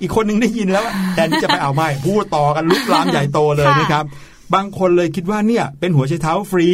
[0.00, 4.04] อีกคนนึงได้ยินแล้วแทนที่จะไปเอาไม่พูดต่อกันลุกลามใหญ่โตเลยนะครับ
[4.54, 6.68] บางคนเลยคิดว่าเนี่ยเป็นหัวไชเท้าฟรี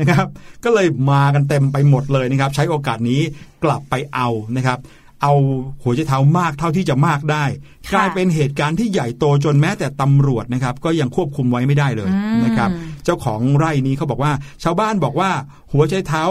[0.00, 0.26] นะครับ
[0.64, 3.20] ก็เลยมากันเต็มไปหมดเลยนะครับ ใช้โอกาสนี้
[3.64, 4.78] กลับไปเอานะครับ
[5.22, 5.34] เอา
[5.82, 7.44] หัวไชเท้ามากเท่าที่จะมากได้
[7.88, 12.10] ค่ะกลายเป็นเหตุการณ์ที่ใหญ่โตจนแม้แต่ตำรวจนะครับ ก็ยังควบคุมไว้ไม่ได้เลย
[12.44, 12.70] นะครับ
[13.04, 14.32] เจ้าของไร่นี้เขาบอกว่า
[14.64, 15.30] ชาวบ้านบอกว่า
[15.72, 16.24] หัวไชเท้า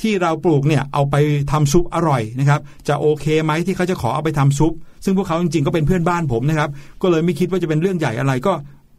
[0.00, 1.16] ที่เราปลูกเนี่ยเอาไป
[1.52, 4.72] ทำซุปอร่อยนะครับ จะโอเคไหมที่เขาจะขอเอาไปทำซุป
[5.04, 6.70] ซึ่งพวกเขาจริงๆก็เป็นเพื่อนบ้านผมนะครับ
[7.02, 8.52] ก็เลยไม่คิดว่าจะเป็นเรื่องใหญ่อะไรก็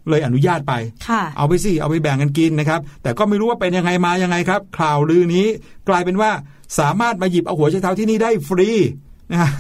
[0.10, 0.74] เลยอนุญาตไป
[1.08, 5.46] ค่ะเอาไปสิ เอาไปแบ่งกันกินนะครับ แต่ก็ไม่รู้ว่าเป็นยังไงมายังไงครับ ข่าวลือนี้
[5.90, 6.32] กลายเป็นว่า
[6.80, 8.70] สามารถมาหยิบเอาหัวไชเท้าที่นี่ได้ฟรี
[9.32, 9.52] นะฮะ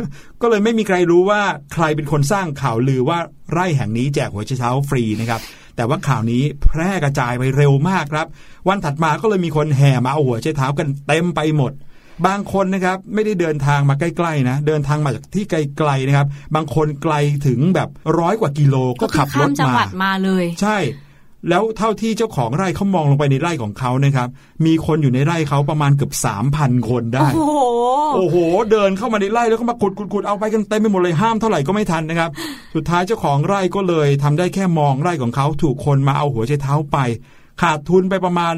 [0.41, 1.41] ก็เลยไม่มีใครรู้ว่า
[1.73, 3.19] ใครเป็นคนสร้างข่าวลือว่า
[3.51, 5.41] ไร่แห่งนี้แจกหัวไชเท้าฟรีนะครับ
[5.75, 8.27] แต่ว่าข่าวนี้แพร่กระจายไปเร็วมากครับ
[8.67, 11.73] วันถัดมาก็เลยมีคนแห่มาเอาหัวไชเท้ากันเต็มไปหมด
[12.27, 17.13] บางคนนะครับไม่ได้เดินทางมาใกล้ๆนะ เดินทางมาจากที่ไกลๆนะครับ บางคนไกล
[17.47, 20.77] ถึงแบบร้อยกว่ากิโลก็ขับรข้าถมจังมาหวัดมาเลย ใช่
[21.49, 24.27] แล้วเท่าที่เจ้าของไร่เขามองลงไปในไร่ของเขานะครับ
[24.65, 27.57] มีคนอยู่ในไร่เขาประมาณเกือบสามพันคนได้ โอ้โห
[28.15, 28.35] โอ้โห
[28.71, 32.29] เดินเข้ามาในไร่แล้วก็มาขุดขุดขุดเอาไปกันเต็มไปหมดเลยห้ามเท่าไหร่ก็ไม่ทันนะครับ
[32.75, 36.97] สุดท้ายเจ้าของไร่ก็เลยทำได้แค่มองไร่ของเขาถูกคนมาเอาหัวไชเท้าไป
[37.61, 38.55] ขาดทุนไปประมาณ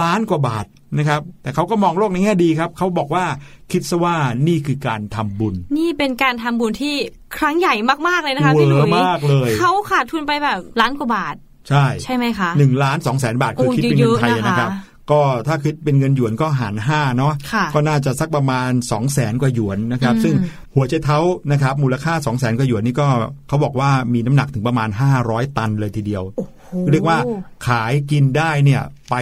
[0.00, 0.66] ล้านกว่าบาท
[0.98, 3.24] นะครับ แต่เขาก็มองโลกในแง่ดีครับ เขาบอกว่า
[3.72, 4.14] คิดซะว่า
[4.48, 6.94] นี่คือการทำบุญ นี่เป็นการทำบุญที่
[7.38, 7.74] ครั้งใหญ่
[8.08, 11.34] มากๆเลยนะคะเวพี่หลุอยร์มากเลยเขาขาดทุนไปแบบล้านกว่าบาท
[11.68, 14.70] ใช่ใช่ไหมคะหนึ่งล้านสองแสนบาทคือโอ้คิดเป็นเงินไทยเยอะๆนะคะนะครับ
[15.10, 20.34] ก็ถ้าคิดเป็นเงินหยวนก็หารห้าเนาะค่ะก็น่าจะสักประมาณ 2 0 0แสนกว่าหยวนนะครับอืมซึ่ง
[20.74, 21.18] หัวใจเท้า
[21.52, 23.08] นะครับ มูลค่า 2 0 0แสนกว่าหยวนนี่ก็
[23.48, 24.88] เขาบอกว่ามีน้ำหนักถึงประมาณ
[25.22, 26.22] 500 ตันเลยทีเดียว
[26.92, 27.18] เรียกว่า
[27.66, 29.14] ขายกินได้เนี่ยไป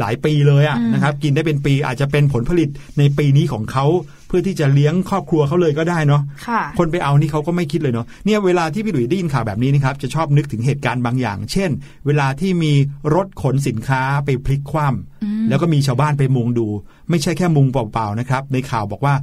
[0.00, 3.86] หลายปีเลยอะนะครับ กินได้เป็นปีอาจจะเป็นผลผลิตในปีนี้ของเขา
[4.21, 11.70] เพื่อที่จะเลี้ยงครอบครัวเขาเลยก็ได้เนาะค่ะคนไปเอานี่เขาก็ไม่คิดเลยเนาะเนี่ยเวลาที่พี่หลุยได้ยินข่าวแบบนี้นะครับจะชอบนึกถึงเหตุการณ์บางอย่าง เช่น
[12.06, 12.72] เวลาที่มี
[13.14, 16.66] รถขนสินค้าไปพลิกคว่ำแล้วก็มีชาวบ้านไปมุงดู
[17.10, 19.14] ไม่ใช่แค่มุงเปล่าๆนะครับในข่าวบอกว่า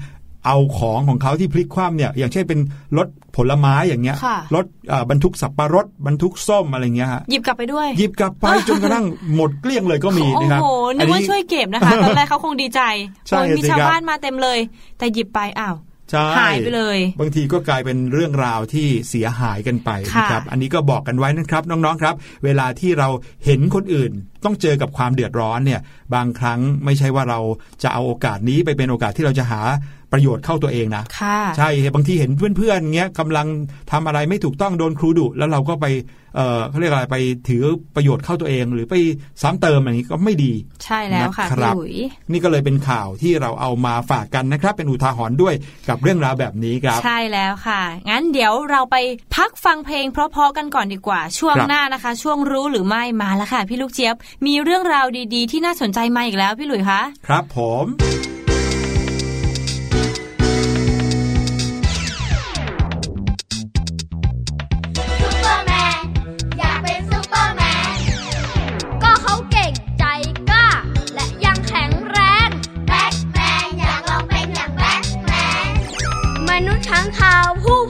[0.45, 2.59] เอาของของเขาที่พลิกคว่ำเนี่ยอย่างเช่นเป็น
[2.97, 12.81] รถผลไม้อย่างเงี้ยค่ะรถเอ่อบรรทุกสับปะรดบรรทุกส้มอะไรเงี้ยฮะหยิบกลับไปด้วย หยิบกลับไปจนกระทั่งหมดเกลี้ยงเลยก็มีโอ้นะครับโหนึกว่าช่วยเก็บนะคะตอนแรกเขาคงดีใจ
[13.27, 14.59] ใช่โอ้ยมีสิชาวครับบ้านมาเต็มเลย
[14.97, 15.77] แต่หยิบไปอ้าว
[16.11, 23.07] ใช่หายไปเลย บางทีก็กลายเป็นเรื่องราวที่เสียหายกันไปค่ะนะครับ อันนี้ก็บอกกันไว้นะครับน้องๆครับ เวลาที่เรา
[23.45, 24.11] เห็นคนอื่น
[24.45, 25.81] ต้องเจอกับความเดือดร้อนเนี่ย
[26.15, 27.39] บางครั้งไม่ใช่ว่าเรา
[27.83, 29.61] จะเอาโอกาสนี้ไปเป็นโอกาสที่เราจะหา
[30.11, 33.47] ประโยชน์เข้าตัวเองนะค่ะใช่บางทีเห็นเพื่อนๆเงี้ยกำลัง
[33.91, 35.85] ทำอะไรไม่ถูกต้องโดนครูดุแล้วเราก็ไป
[36.35, 37.17] เออเขาเรียกอะไรไป
[37.49, 37.63] ถือ
[37.95, 38.95] ประโยชน์เข้าตัวเอง หรือไป
[39.41, 40.53] ซ้ำเติมอย่างนี้ก็ไม่ดี
[40.85, 41.95] ใช่แล้วค่ะนะครัพี่บหลุย
[42.31, 45.53] นี่ก็เลยเป็นข่าวที่เราเอามาฝากกันนะครับ เป็นอุทาหรณ์ด้วย
[45.89, 48.95] กับเรื่องราวแบบนี้ครับ ใช่แล้วค่ะ งั้นเดี๋ยวเราไป
[49.35, 57.85] พักฟังเพลงเพราะๆกันก่อนดีกว่า ช่วงครับหน้านะคะ ช่วงรู้หรือไม่มาแล้วค่ะ พี่ลูกเจี๊ยบมีเรื่องราวดี ๆ ที่น่าสนใจมาอีกแล้วพี่หลุยคะครับผม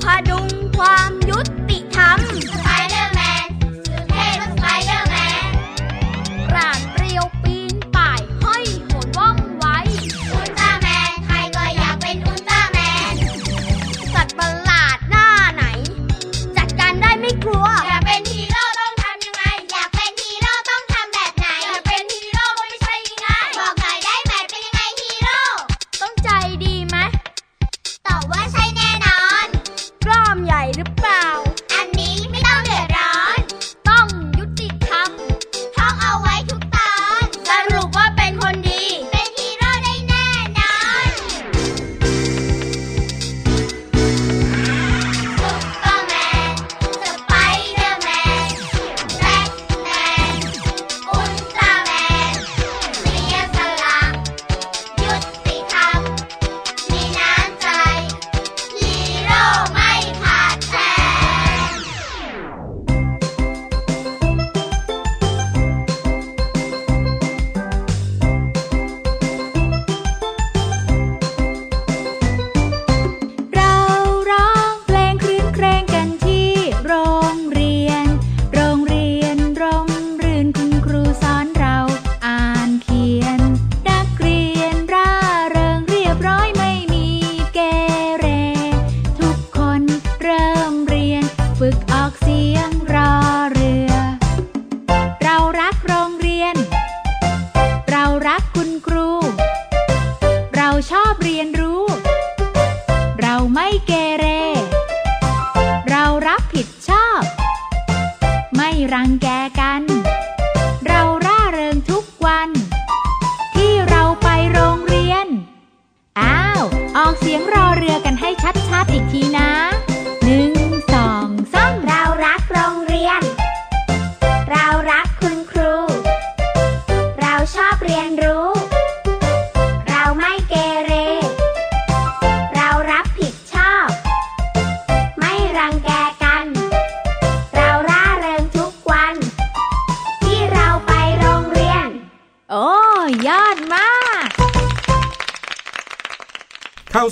[0.01, 1.18] Hoa.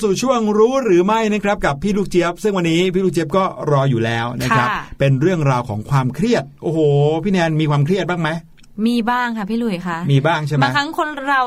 [0.04, 6.80] สู่ช่วงรู้หรือไม่นะครับกับพี่ลูกเจี๊ยบ ซึ่งวันนี้พี่ลูกเจี๊ยบก็รออยู่แล้วนะครับค่ะเป็นเรื่องราวของความเครียด โอ้โห
[7.24, 8.30] พี่แนนมีความเครียดบ้างไหม
[8.88, 11.42] มีบ้างค่ะพี่หลุยคะมีบ้างใช่ไหมบางครั้งคนเรา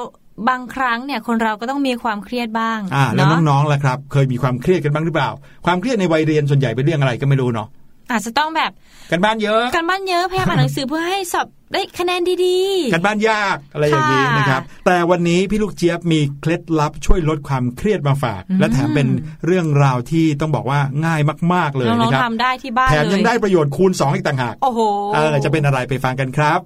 [0.48, 5.30] บางครั้งเนี่ยคนเราก็ต้องมีความเครียดบ้างอ่าแล้วเนาะน้องๆล่ะครับ เคยมีความเครียดกันบ้างหรือเปล่า
[5.66, 7.68] ความเครียดในวัยเรียนส่วนใหญ่เป็นเรื่องอะไรก็ไม่รู้เนาะ
[8.10, 8.70] อาจจะต้องแบบ
[9.10, 12.58] กันบ้านเยอะการบ้านเยอะพยายามอ่านหนังสือเพื่อให้สอบได้คะแนนดี
[12.92, 19.08] กันบ้านยากอะไรอย่างนี้ค่ะนะครับ แต่วันนี้พี่ลูกเจี๊ยบมีเคล็ดลับช่วยลดความเครียดมาฝากอืมและแถมเป็น
[19.46, 21.20] เรื่องราวที่ต้องบอกว่าง่าย
[21.54, 24.80] มาก ๆเลยน้องนะครับๆทำได้ที่บ้านแถมเลยัยงได้ประโยชน์คูณ 2 อีกต่างหาก โอ้โห
[25.14, 26.60] เออจะเป็นอะไรไปฟังกันครับ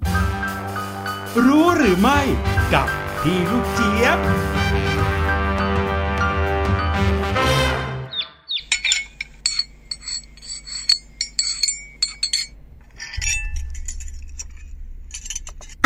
[1.47, 2.21] รู้หรือไม่
[2.75, 2.87] กับ
[3.23, 4.64] พี่ลูกเจี๊ยบ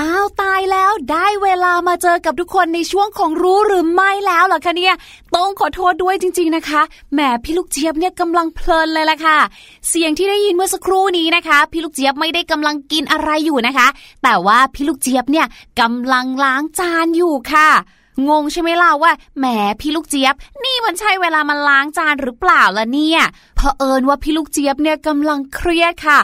[0.00, 4.94] อ้าวตายแล้วได้เวลามาเจอกับทุกคนในช่วงของรู้หรือไม่แล้วเหรอคะเนี่ย
[5.36, 6.82] ต้องขอโทษด้วยจริง ๆนะคะ
[7.12, 9.38] แหมพี่ลูกเจี๊ยบเนี่ยกำลังเพลินเลยล่ะค่ะ
[9.88, 13.88] เสียงที่ได้ยินเมื่อสักครู่นี้นะคะ พี่ลูกเจี๊ยบไม่ได้กำลังกินอะไรอยู่นะคะ
[14.22, 15.46] แต่ว่าพี่ลูกเจี๊ยบเนี่ย
[15.80, 17.68] กำลังล้างจานอยู่ค่ะ
[18.28, 19.46] งงใช่ไหมล่ะว่าแหม
[19.80, 20.34] พี่ลูกเจี๊ยบ
[20.64, 23.20] นี่มันใช่เวลามาล้างจานหรือเปล่าล่ะเนี่ย
[23.58, 26.18] เผอิญว่าพี่ลูกเจี๊ยบเนี่ยกำลังเครียดค่ะ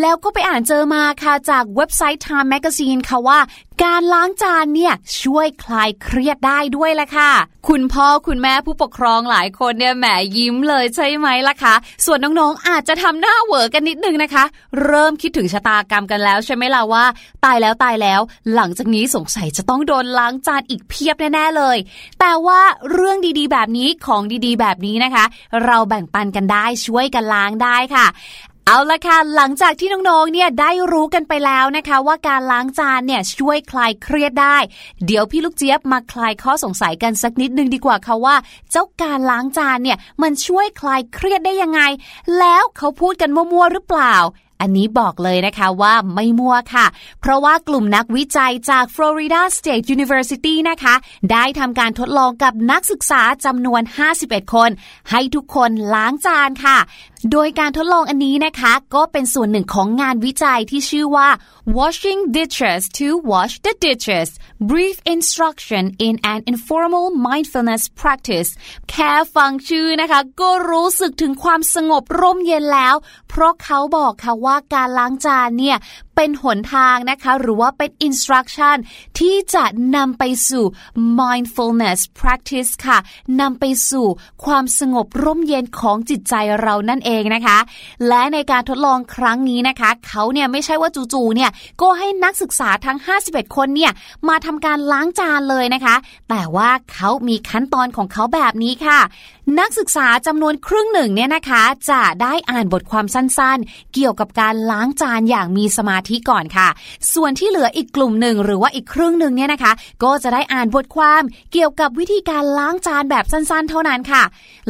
[0.00, 3.38] แล้วก็ไปอ่านเจอมาค่ะจากเว็บไซต์ Time Magazine ค่ะว่า
[3.82, 7.30] การล้างจานเนี่ยช่วยคลายเครียดได้ด้วยแหละค่ะ
[7.68, 11.74] คุณพ่อคุณแม่ผู้ปกครองหลายคนเนี่ยแหมยิ้มเลยใช่ไหมล่ะคะ
[12.06, 14.44] ส่วนน้องๆอาจจะทำหน้าเหวอกันนิดนึงนะคะ
[14.84, 17.04] เริ่มคิดถึงชะตากรรมกันแล้วใช่ไหมล่ะว่า
[17.44, 18.20] ตายแล้วตายแล้ว
[18.54, 21.76] หลังจากนี้สงสัยจะต้องโดนล้างจานอีกเพียบแน่ๆเลย
[22.20, 22.60] แต่ว่า
[22.92, 25.24] เรื่องดีๆ แบบนี้ของดีๆ แบบนี้นะคะ
[25.64, 28.06] เราแบ่งปันกันได้ช่วยกันล้างได้ค่ะ
[28.66, 34.56] เอาละค่ะ หลังจากที่น้องๆ เนี่ยได้รู้กันไปแล้วนะคะ ว่าการล้างจานเนี่ยช่วยคลายเครียดได้
[35.06, 38.36] เดี๋ยวพี่ลูกเจี๊ยบมาคลายข้อสงสัยกันสักนิดนึงดีกว่าค่ะว่า
[38.70, 41.80] เจ้าการล้างจานเนี่ยมันช่วยคลายเครียดได้ยังไง
[42.38, 44.14] แล้วเขาพูดกันมั่วๆหรือเปล่า
[44.60, 46.86] อันนี้บอกเลยนะคะว่าไม่มั่วค่ะ
[47.20, 50.94] เพราะว่ากลุ่มนักวิจัยจาก Florida State University นะคะ
[51.32, 53.82] ได้ทำการทดลองกับนักศึกษาจำนวน
[54.18, 54.70] 51 คน
[55.10, 56.78] ให้ทุกคนล้างจานค่ะ
[57.32, 61.28] โดยการทดลองอันนี้นะคะ ก็เป็นส่วนหนึ่งของงานวิจัยที่ชื่อว่า
[61.78, 64.28] washing dishes to wash the dishes
[64.70, 68.50] brief instruction in an informal mindfulness practice
[68.90, 72.94] แค่ฟังชื่อนะคะ ก็รู้สึกถึงความสงบร่มเย็นแล้ว
[73.28, 75.76] เพราะเขาบอกค่ะว่าการล้างจานเนี่ย
[76.20, 78.76] เป็นหนทางนะคะ หรือว่าเป็น instruction
[79.18, 79.64] ที่จะ
[79.96, 80.64] นำไปสู่
[81.20, 82.98] mindfulness practice ค่ะ
[83.40, 84.06] นำไปสู่
[84.44, 87.58] ความสงบร่มเย็นของจิตใจเรานั่นเองนะคะ
[88.08, 91.50] และในการทดลองครั้งนี้นะคะ เขาเนี่ยไม่ใช่ว่าจู่ๆเนี่ย
[91.82, 93.92] ก็ให้นักศึกษาทั้ง 51 คนเนี่ย
[94.28, 95.96] มาทำการล้างจานเลยนะคะ
[96.30, 99.00] แต่ว่าเขามีขั้นตอนของเขาแบบนี้ค่ะ
[99.56, 106.68] นักศึกษาจำนวนครึ่งหนึ่งเนี่ยนะคะ จะได้อ่านบทความสั้นๆ เกี่ยวกับการล้างจานอย่างมีสมาธิก่อนค่ะ
[107.14, 109.72] ส่วนที่เหลืออีกกลุ่มหนึ่งหรือว่าอีกครึ่งหนึ่งเนี่ยนะคะ
[110.04, 111.22] ก็จะได้อ่านบทความ
[111.52, 114.22] เกี่ยวกับวิธีการล้างจานแบบสั้นๆ เท่านั้นค่ะ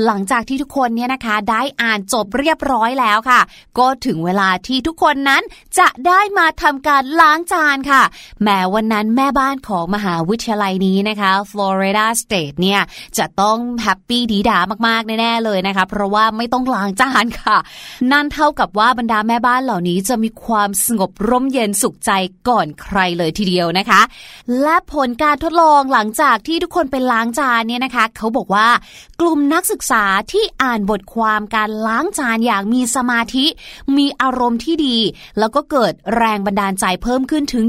[0.04, 3.40] หลังจากที่ทุกคนเนี่ยนะคะ ได้อ่านจบเรียบร้อยแล้วค่ะ
[3.78, 5.42] ก็ถึงเวลาที่ทุกคนนั้น
[5.78, 8.02] จะได้มาทำการล้างจานค่ะ
[8.42, 12.80] แม้วันนั้นแม่บ้านของมหาวิทยาลัยนี้นะคะ Florida State เนี่ย
[13.18, 17.58] จะต้องแฮปปี้ดีดามากๆแน่ๆเลยนะคะเพราะว่าไม่ต้องล้างจานค่ะ
[18.12, 22.10] นั่นเท่ากับว่าบรรดาแม่บ้านเหล่านี้จะมีความสงบร่มเย็นสุขใจ
[22.48, 24.00] ก่อนใครเลยทีเดียวนะคะ
[24.62, 28.68] และผลการทดลองหลังจากที่ทุกคนไปล้างจานเนี่ยนะคะ เขาบอกว่า
[29.20, 33.46] กลุ่มนักศึกษาที่อ่านบทความการล้างจานอย่างมีสมาธิ
[33.96, 34.98] มีอารมณ์ที่ดี
[35.38, 37.64] แล้วก็เกิดแรงบันดาลใจเพิ่มขึ้นถึง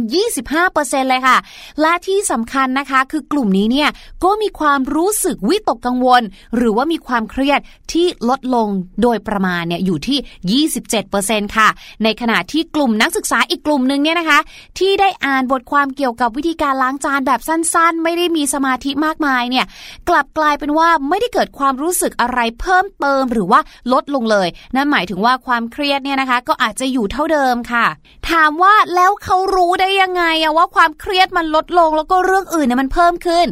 [0.53, 1.37] 25%เลยค่ะ
[1.81, 3.89] และที่สำคัญนะคะคือกลุ่มนี้เนี่ย
[4.23, 6.21] ก็มีความรู้สึกวิตกกังวล
[6.55, 7.59] หรือว่ามีความเครียด
[7.93, 8.67] ที่ลดลง
[9.01, 10.63] โดยประมาณเนี่ยอยู่ที่
[11.07, 11.69] 27%ค่ะ
[12.03, 14.39] ในขณะที่กลุ่มนักศึกษาอีกกลุ่มหนึ่งเนี่ยนะคะ
[14.79, 19.65] ที่ได้อ่านบทความเกี่ยวกับวิธีการล้างจานแบบสั้นๆ ไม่ได้มีสมาธิมากมายเนี่ย
[20.09, 23.59] กลับกลายเป็นว่าไม่ได้เกิดความรู้สึกอะไรเพิ่มเติมหรือว่า
[23.93, 27.85] ลดลงเลย นั่นหมายถึงว่าความเครียดเนี่ยนะคะ ก็อาจจะอยู่เท่าเดิมค่ะ
[28.29, 33.47] ถามว่าแล้วเขารู้ได้ยังไงอะว่าความเครียดมันลดลงแล้วก็เรื่องอื่นเนี่ยมันเพิ่มขึ้น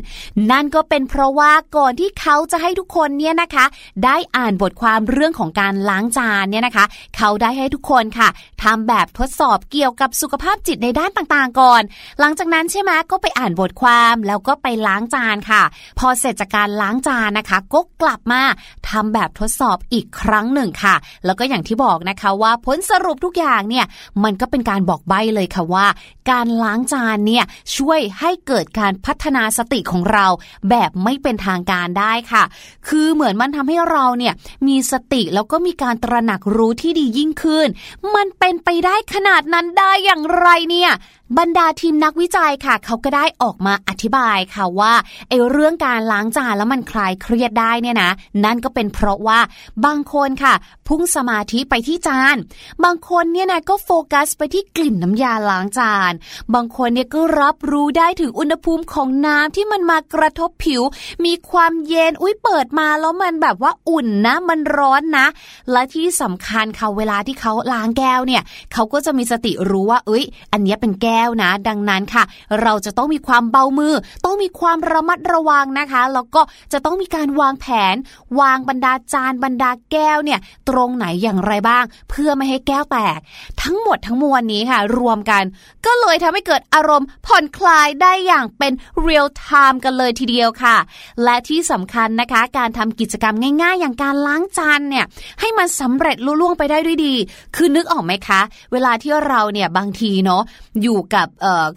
[0.51, 3.65] นั่นก็เป็นเพราะว่าก่อนที่เขาจะให้ทุกคนเนี่ยเนี่ยนะคะ
[4.05, 6.85] ได้อ่านบทความเรื่องของการล้างจานเนี่ยนะคะ
[7.17, 8.29] เขาได้ให้ทุกคนค่ะ
[8.63, 11.81] ทำแบบทดสอบเกี่ยวกับสุขภาพจิตในด้านต่างๆก่อน
[12.19, 15.63] หลังจากนั้นใช่ไหมก็ไปอ่านบทความแล้วก็ไปล้างจานค่ะ
[15.99, 18.41] พอเสร็จจากการล้างจานนะคะ ก็กลับมา
[18.89, 23.85] ทำแบบทดสอบอีกครั้งหนึ่งค่ะ แล้วก็อย่างที่บอกนะคะว่าผลสรุปทุกอย่างเนี่ย
[24.23, 25.87] มันก็เป็นการบอกใบ้เลยค่ะว่า
[26.31, 27.45] การล้างจานเนี่ย
[27.77, 30.27] ช่วยให้เกิดการพัฒนาสติของเรา
[30.69, 32.43] แบบไม่เป็นทางการได้ค่ะ
[32.87, 34.33] คือเหมือนมันทำให้เราเนี่ย
[34.67, 37.67] มีสติแล้วก็มีการตระหนักรู้ที่ดียิ่งขึ้น
[38.15, 40.91] มันเป็นไปได้ขนาดนั้นได้อย่างไรเนี่ย
[41.39, 44.93] บรรดาทีมนักวิจัยค่ะ เขาก็ได้ออกมาอธิบายค่ะว่า
[45.29, 48.11] ไอ้เรื่องการล้างจานแล้วมันคลายเครียดได้เนี่ยนะ
[48.45, 49.39] นั่นก็เป็นเพราะว่า
[49.85, 50.53] บางคนค่ะ
[50.87, 52.35] พุ่งสมาธิไปที่จาน
[52.83, 56.13] บางคนเนี่ยนะก็โฟกัสไปที่กลิ่นน้ำยาล้างจาน
[56.53, 60.81] บางคนเนี่ยก็รับรู้ได้ถึงอุณหภูมิของน้ำที่มันมากระทบผิว
[61.25, 65.25] มีความเย็นอุ้ยเปิดมาแล้วมันแบบว่าอุ่นนะ มันร้อนนะ
[65.71, 68.43] และที่สำคัญค่ะเวลาที่เขาล้างแก้วเนี่ย
[68.73, 72.23] เขาก็จะมีสติรู้ว่า เอ้ย อันนี้เป็นแก้วนะ ดังนั้นค่ะ
[72.61, 73.93] เราจะต้องมีความเบามือ
[74.25, 76.41] ต้องมีความระมัดระวังนะคะ แล้วก็
[76.73, 77.95] จะต้องมีการวางแผน
[78.39, 80.39] วางบรรดาจานบรรดาแก้วเนี่ย
[80.69, 83.19] ตรงไหนอย่างไรบ้าง เพื่อไม่ให้แก้วแตก
[83.61, 85.43] ทั้งหมดทั้งมวลนี้ค่ะ รวมกัน
[85.85, 88.73] ก็เลยทำให้เกิดอารมณ์ผ่อนคลายได้อย่างเป็น
[89.05, 90.77] real time กันเลยทีเดียวค่ะ
[91.23, 95.05] และที่สำคัญนะคะ การทำกิจกรรมง่าย ๆ อย่างการล้างจานเนี่ย
[95.39, 97.13] ให้มันสำเร็จลุล่วงไปได้ด้วยดี
[97.55, 100.41] คือนึกออกไหมคะ เวลาที่เราเนี่ยบางทีเนาะ
[100.81, 101.27] อยู่กับ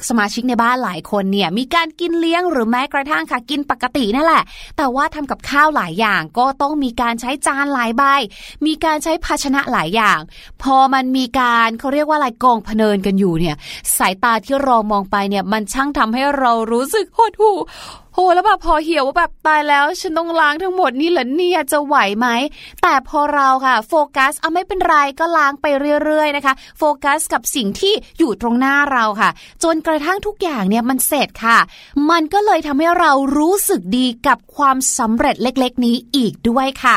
[0.08, 4.42] สมาชิกในบ้านหลายคนเนี่ยมีการกินเลี้ยงหรือแม้กระทั่งค่ะกินปกตินั่นแหละ
[4.76, 8.02] แต่ว่าทำกับข้าวหลายอย่างก็ต้องมีการใช้จานหลายใบ
[8.66, 10.18] มีการใช้ภาชนะหลายอย่าง
[10.62, 13.56] พอมันมีการเขาเรียกว่าอะไรกองพเนินกันอยู่เนี่ย
[13.98, 17.56] สายตาที่เรามองไปเนี่ยมันช่างทำให้เรารู้สึกหดหู่
[18.20, 22.28] โหแล้วแบบพอเหี่ยวว่าแบบตายแล้ว ฉันต้องล้างทั้งหมดนี่เหรอเนี่ยจะไหวไหม
[22.82, 25.66] แต่พอเราค่ะ โฟกัสเอาไม่เป็นไรก็ล้างไป
[26.04, 29.30] เรื่อยๆนะคะ โฟกัสกับสิ่งที่อยู่ตรงหน้าเราค่ะ
[29.62, 31.58] จนกระทั่งทุกอย่างเนี่ยมันเสร็จค่ะ
[32.10, 36.96] มันก็เลยทำให้เรารู้สึกดีกับความสำเร็จเล็ก ๆ นี้อีกด้วยค่ะ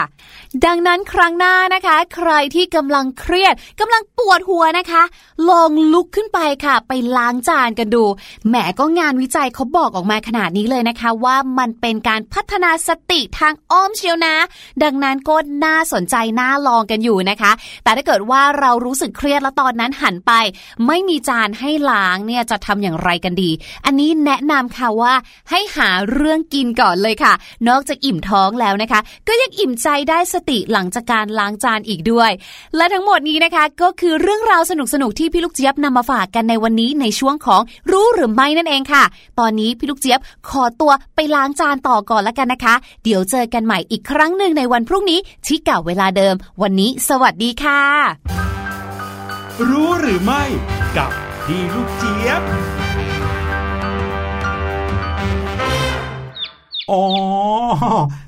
[0.65, 5.03] ดังนั้นครั้งหน้านะคะ ใครที่กำลังเครียดกำลังปวดหัวนะคะ
[5.49, 8.03] ลองลุกขึ้นไปค่ะ ไปล้างจานกันดู
[8.47, 14.35] แหมก็งานวิจัยเขาบอกออกมาขนาดนี้เลยนะคะว่ามันเป็นการพัฒนาสติทางอ้อมเชียวนะ
[14.83, 15.35] ดังนั้นก็
[15.65, 17.51] น่าสนใจน่าลองกันอยู่นะคะ
[17.83, 20.31] แต่ถ้าเกิดว่าเรารู้สึกเครียดแล้วตอนนั้นหันไป
[20.87, 23.51] ไม่มีจานให้ล้างเนี่ยจะทำอย่างไรกันดี
[23.85, 25.13] อันนี้แนะนำค่ะว่า
[25.49, 27.33] ให้หาเรื่องกินก่อนเลยค่ะ
[27.69, 32.31] นอกจากอิ่มท้องแล้วนะคะ ก็ยังอิ่มใจได้สติหลังจากการล้างจานอีกด้วย
[32.75, 37.61] และทั้งหมดนี้นะคะก็คือเรื่องราวสนุกๆที่พี่ลูกเจี๊ยบนำมาฝากกันในวันนี้ในช่วงของ
[37.91, 39.03] รู้หรือไม่นั่นเองค่ะ
[39.39, 47.81] ตอนนี้พี่ลูกเจี๊ยบขอตัวไปล้างจานต่อก่อนแล้วกันนะคะ เดี๋ยวเจอกันใหม่อีกครั้งหนึ่งในวันพรุ่งนี้ที่เก่าเวลาเดิม วันนี้สวัสดีค่ะ
[49.69, 50.43] รู้หรือไม่
[50.97, 51.11] กับ
[51.45, 52.43] พี่ลูกเจี๊ยบ
[56.91, 57.01] อ๋อ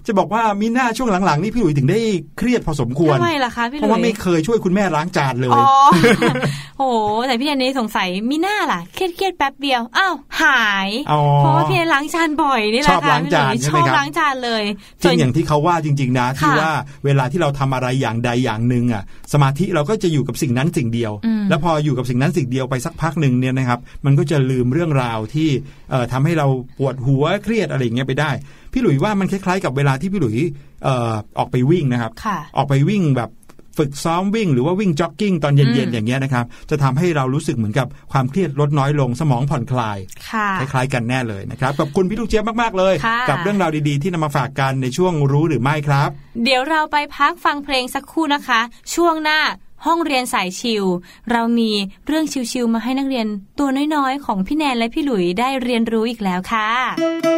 [0.08, 2.00] จะบอกว่ามีหน้าช่วงหลังๆ นี่พี่หลุยถึงได้
[2.38, 5.66] เครียดพอสมควรทำไมล่ะคะพี่หเพลุราะว่าไม่ยเคยช่วยคุณแม่ล้างจานเลย อ๋อ
[6.78, 6.98] โอ้โห
[7.28, 14.64] แต่พี่แอนนี่สงสัยมีหน้าล่ะ เครียดเครียดๆแป๊บเดียว อ้าว หายอ๋อเพราะว่าพี่แอนล้างจานบ่อยนี่แหละชอบค่ะล้างจานพี่ใช่หไหมลุยชอบครับล้างจานเลย
[15.04, 16.72] จริงอย่างที่เขาว่าจริง ๆ นะ ที่ค่ะว่า
[17.06, 19.04] เวลาที่เราทำอะไรอย่างใดอย่างหนึ่งอะ
[19.34, 25.50] สมาธิเราก็จะอยู่กับสิ่งนั้นสิ่งเดียวอืมแล้วพออยู่กับสิ่งนั้นสิ่งเดียวไปสักพักหนึ่งเนี่ยนะครับ มันก็จะลืมเรื่องราวที่
[25.92, 26.48] เอ่อทำให้เรา
[26.78, 28.32] ปวดหัวเครียดอะไรอย่างเงี้ยไปได้
[28.76, 30.38] พี่หลุยส์ว่ามันคล้ายๆกับเวลาที่พี่หลุยส์
[30.84, 33.32] เอ่อออกไปวิ่งนะครับค่ะออกไปวิ่งแบบ
[33.78, 39.98] ฝึกซ้อมวิ่งหรือว่าวิ่งจ็อกกิ้งตอนเย็นอืมๆอย่างเงี้ยนะครับ จะทำให้เรารู้สึกเหมือนกับความเครียดลดน้อยลงสมองผ่อนคลาย
[40.30, 46.10] ค่ะคล้ายๆกันแน่เลยนะครับขอบคุณพี่ลูกเจี๊ยบมากๆเลยค่ะกับเรื่องราวดีๆที่นำมาฝากกันในช่วงรู้หรือไม่ครับ
[46.44, 48.62] เดี๋ยวเราไปพักฟังเพลงสักครู่นะคะ
[48.96, 49.40] ช่วงหน้า
[49.86, 50.86] ห้องเรียนสายชิล
[51.32, 51.72] เรามี
[52.08, 53.28] เรื่องชิลๆมาให้นักเรียน
[53.60, 57.35] ตัวน้อยๆ ของพี่แนนและพี่หลุยได้เรียนรู้อีกแล้วค่ะ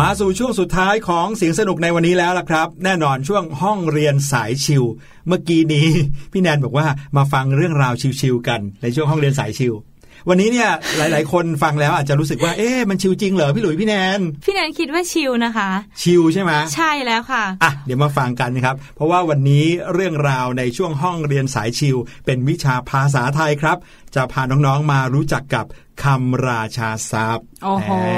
[0.00, 4.84] มาสู่ช่วงสุดท้ายของเสียงสนุกในวันนี้แล้วล่ะครับ แน่นอนช่วงห้องเรียนสายชิว
[5.26, 5.88] เมื่อกี้นี้
[6.32, 6.86] พี่แนนบอกว่า
[7.16, 9.74] มาฟังเรื่องราวชิวๆกันในช่วงห้องเรียนสายชิว
[10.28, 15.70] วันนี้เนี่ยหลาย ๆ คนฟังแล้วอาจจะรู้สึกว่าเอ๊ะมันชิวจริงเหรอพี่หลุยพี่แนน พี่แนนคิดว่าชิลนะคะ
[16.02, 23.76] ชิวใช่ไหมใช่แล้วค่ะอะเดี๋ยวมาฟังกันนะครับ เพราะว่าวันนี้เรื่องราวในช่วงห้องเรียนสายชิว เป็นวิชาภาษาไทยครับ
[24.14, 25.66] จะพาน้อง ๆ มารู้จักกับ
[26.02, 28.08] คำราชาศัพท์โอ้โหแหม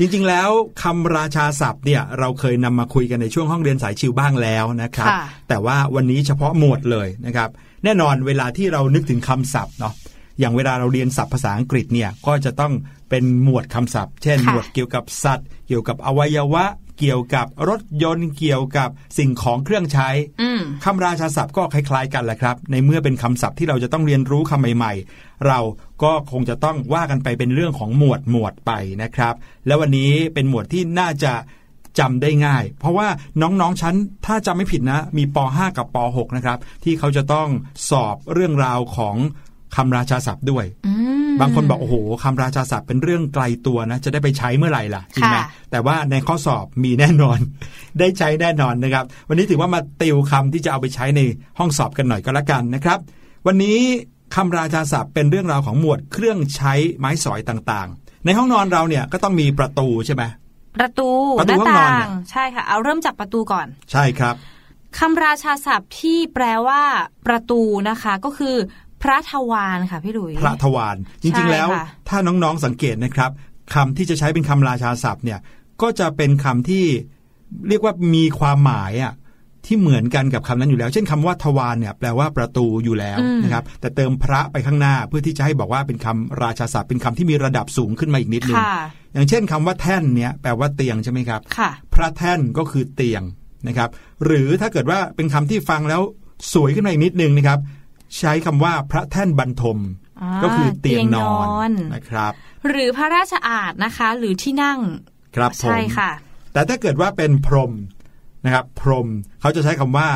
[0.00, 0.48] จริงๆแล้ว
[0.82, 7.50] คำราชาศัพท์เนี่ยเราเคยนำมาคุยกันในช่วงห้องเรียนสายชิวบ้างแล้วนะครับค่ะแต่ว่าวันนี้เฉพาะหมวดเลยนะครับ
[7.84, 9.94] แน่นอนเวลาที่เรานึกถึงคำศัพท์เนาะ
[10.40, 12.72] อย่างเวลาเราเรียนศัพท์ภาษาอังกฤษเนี่ยก็จะต้อง
[13.10, 16.64] เป็นหมวดคำศัพท์ เช่นค่ะหมวดเกี่ยวกับสัตว์ เกี่ยวกับอวัยวะ
[16.98, 20.08] เกี่ยวกับรถยนต์ เกี่ยวกับสิ่งของเครื่องใช้
[20.42, 25.58] อืมคำราชาศัพท์ก็คล้ายๆกันแหละครับ ในเมื่อเป็นคำศัพท์ที่เราจะต้องเรียนรู้คำใหม่ ๆ เรา
[26.04, 28.72] ก็คงจะต้องว่ากันไปเป็นเรื่องของหมวดหมวดไป
[29.02, 29.34] นะครับ
[29.66, 31.32] แล้ววันนี้เป็นหมวดที่น่าจะ
[31.98, 33.08] จำได้ง่าย เพราะว่า
[33.42, 33.94] น้องๆชั้น
[34.26, 37.48] ถ้าจำไม่ผิดนะ มีป .5 กับป .6 นะครับ ที่เขาจะต้อง
[37.90, 39.16] สอบเรื่องราวของ
[39.76, 40.92] คำราชาศัพท์ด้วยอื
[41.28, 41.94] มบางคนบอกโอ้โห
[42.24, 47.38] คำราชาศัพท์เป็นเรื่องไกลตัวนะ จะได้ไปใช้เมื่อไหร่ล่ะจริงไหมค่ะแต่ว่าในข้อสอบมีแน่นอน
[47.98, 51.20] ได้ใช้แน่นอนนะครับ วันนี้ถือว่ามาติวคำที่จะเอาไปใช้ใน
[51.58, 52.98] ห้องสอบกันหน่อยก็แล้วกันนะครับ
[53.46, 53.78] วันนี้
[54.34, 60.22] คำราชาศัพท์เป็นเรื่องราวของหมวดเครื่องใช้ไม้สอยต่างๆ ในห้องนอนเราเนี่ยก็ต้องมีประตูใช่ไหม
[60.76, 61.10] ประตู
[61.40, 64.34] ประหตูน้าห้องนอนต่าเนี่งยใช่ค่ะเอาเริ่มจากประตูก่อน ใช่ครับ
[64.98, 66.82] คำราชาศัพท์ที่แปลว่า
[67.26, 68.56] ประตูนะคะก็คือ
[69.02, 73.30] พระทวารค่ะพี่หลุยพระทวารจริงๆแล้วใช่ค่ะถ้าน้องๆสังเกตนะครับ
[73.74, 75.40] คำที่จะใช้เป็นคำราชาศัพท์เนี่ย
[75.82, 76.84] ก็จะเป็นคำที่
[77.68, 79.12] เรียกว่ามีความหมายอะ
[79.66, 88.76] ที่เหมือนกันกับคำนั้นอยู่แล้ว เช่นคำว่าทวารเนี่ยแปลว่าประตูอยู่แล้วอืมนะครับแต่เติมพระไปข้างหน้าเพื่อที่จะให้บอกว่าเป็นคำราชาศัพท์เป็นคำที่มีระดับสูงขึ้นมาอีกนิดนึงค่ะ
[89.14, 93.22] อย่างเช่นคำว่าแท่นเนี่ยแปลว่าเตียงใช่ไหมครับค่ะพระแท่นก็คือเตียง
[93.68, 93.88] นะครับ
[94.24, 96.00] หรือถ้าเกิดว่าเป็นคำที่ฟังแล้ว
[96.52, 97.58] สวยขึ้นมาอีกนิดนึงนะครับ
[98.18, 99.78] ใช้คำว่าพระแท่นบรรทม
[100.22, 102.32] อ่าก็คือเตียงนอนเตียงนอนนะครับ
[102.68, 104.80] หรือพระราชอาณนะคะ หรือที่นั่ง
[105.36, 106.10] ครับผมใช่ค่ะ
[106.52, 107.72] แต่ถ้าเกิดว่าเป็นพรหม
[108.44, 109.08] นะครับ พรหม
[109.40, 110.08] เขาจะใช้คำว่า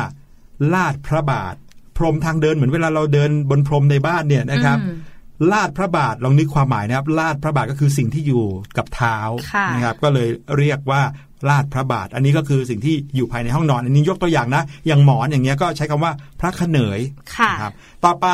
[0.73, 1.55] ลาดพระบาท
[1.97, 4.97] พรหมทางเดินเหมือนเวลาเราเดินบนพรหมในบ้านเนี่ยนะครับอืม
[5.51, 8.45] ลาดพระบาทลองนึกความหมายนะครับลาดพระบาทก็คือสิ่งที่อยู่
[8.77, 9.17] กับเท้า
[9.53, 11.01] ค่ะนะครับ ก็เลยเรียกว่า
[11.49, 16.99] ลาดพระบาท อันนี้ก็คือสิ่งที่อยู่ภายในห้องนอน อันนี้ยกตัวอย่างนะ อย่างหมอนอย่างเงี้ยก็ใช้คำว่าพระขเนย
[17.37, 17.73] ค่ะนะครับ
[18.05, 18.27] ต่อไป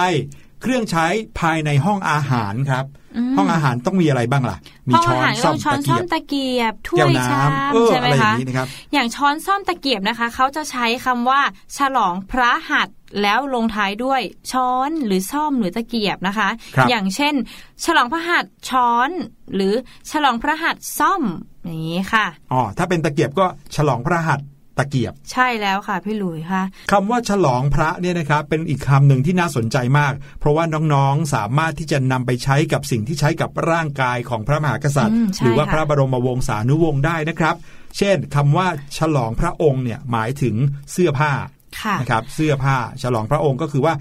[0.62, 1.08] เครื่องใช้
[1.40, 3.03] ภายในห้องอาหารครับอืม
[3.38, 4.58] ห้องอาหารต้องมีอะไรบ้างล่ะ
[4.90, 11.42] มีห้องช้ออานหารก็ซ่อต้มองช้อนตะซ่เกีอยมบตะเกียบถ้แก้ววยน้ชามำเออใช่ไหมอะไรอย่าคะงนี้นะครับอย่างช้อนซ่อมตะเกียบนะคะ เขาจะใช้คำว่า
[11.78, 17.34] ฉลองพระหัตถ์แล้วลงท้ายด้วยช้อนหรือซ่อมหรือตะเกียบนะคะครับอย่างเช่น
[17.86, 19.10] ฉลองพระหัตถ์ช้อน
[19.56, 19.74] หรือ
[20.12, 21.24] ฉลองพระหัตถ์ซ่อม
[21.66, 23.46] อย่างนี้ค่ะอ๋อถ้าเป็นตะเกียบก็
[23.76, 24.48] ฉลองพระหัตถ์
[24.78, 37.56] ตะเกียบ ใช่แล้วค่ะพี่หลุยค่ะคำว่าฉลองพระเนี่ยนะครับเป็นอีกคำหนึ่งที่น่าสนใจมาก เพราะว่าน้องๆสามารถที่จะนำไปใช้กับสิ่งที่ใช้กับร่างกายของพระมหากษัตริย์อืมใช่หรือว่าค่ะพระบรมวงศานุวงศ์ได้นะครับ
[37.98, 38.68] เช่นคำว่า
[38.98, 40.56] ฉลองพระองค์เนี่ยหมายถึง
[40.92, 41.32] เสื้อผ้า
[41.82, 43.94] ค่ะนะครับเสื้อผ้าฉลองพระองค์ก็คือว่า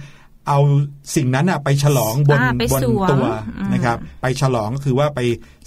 [0.49, 0.61] เอา
[1.17, 3.25] สิ่งนั้นน่ะไปฉลองบนอ่าไปบนสวมตัว
[3.59, 5.21] อืมนะครับ ไปฉลองก็คือว่าไป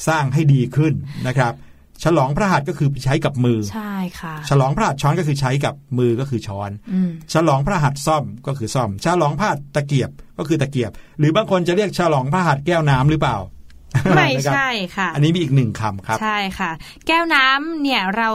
[0.07, 0.93] สร้างให้ดีขึ้น
[1.27, 1.53] นะครับ
[2.03, 13.37] ฉลองพระหัตถ์ก็คือใช้กับมือ ใช่ค่ะ ฉลองพระหัตถ์ช้อนก็คือใช้กับมือก็คือช้อนอืมฉลองพระหัตถ์ซ่อมก็คือซ่อม ฉลองพระหัตถ์ตะเกียบก็คือตะเกียบ หรือบางคนจะเรียกฉลองพระหัตถ์แก้วน้ำหรือเปล่า
[14.15, 16.71] ไม่นะครับใช่ค่ะ อันนี้มีอีกหนึ่งคำครับ ใช่ค่ะ
[17.07, 18.29] แก้วน้ำเนี่ยเรา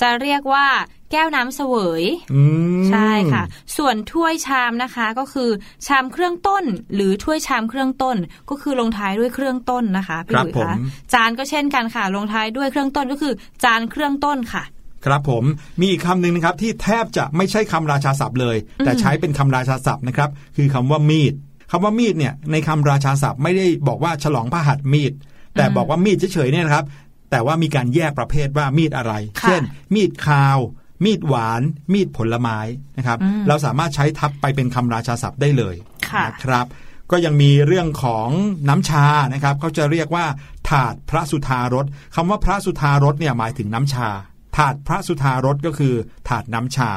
[0.00, 0.66] จะเรียกว่า
[1.12, 2.42] แก้วน้ำเสวยอื
[2.80, 3.42] มใช่ค่ะ
[3.76, 5.50] ส่วนถ้วยชามนะคะก็คือ
[5.86, 8.16] ชามเครื่องต้น หรือถ้วยชามเครื่องต้น
[8.50, 10.74] ก็คือลงท้ายด้วยเครื่องต้นนะคะพี่ครัหบลุยผมคะ
[11.12, 13.34] จานก็เช่นกันค่ะ ลงท้ายด้วยเครื่องต้นก็คือ
[13.64, 14.62] จานเครื่องต้นค่ะ
[15.06, 15.44] ครับผม
[15.80, 21.34] มีอีกคำหนึ่งนะครับที่แทบจะไม่ใช่คำราชาศัพท์เลย แต่ใช้เป็นคำราชาศัพท์นะครับ คือคำว่ามีด
[21.70, 25.12] คำว่ามีดเนี่ยในคำราชาศัพท์ไม่ได้บอกว่าฉลองพระหัตถ์มีด
[25.56, 26.84] แต่บอกว่ามีดเฉยๆเนี่ยนะครับ
[27.30, 29.12] แต่ว่ามีการแยกประเภทว่ามีดอะไร
[29.42, 29.62] ค่ะเช่น
[29.94, 30.58] มีดคาว
[31.04, 31.62] มีดหวาน
[31.92, 32.58] มีดผลไม้
[32.98, 35.76] นะครับอืมเราสามารถใช้ทับไปเป็นคำราชาศัพท์ได้เลย
[36.08, 36.66] ค่ะนะครับ
[37.10, 38.28] ก็ยังมีเรื่องของ
[38.68, 39.04] น้ำชา
[39.34, 40.26] นะครับเขาจะเรียกว่า
[40.70, 44.08] ถาดพระสุธารสคำว่าพระสุธารสเนี่ยหมายถึงน้ำชา
[44.56, 45.94] ถาดพระสุธารสก็คือ
[46.28, 46.92] ถาดน้ำชา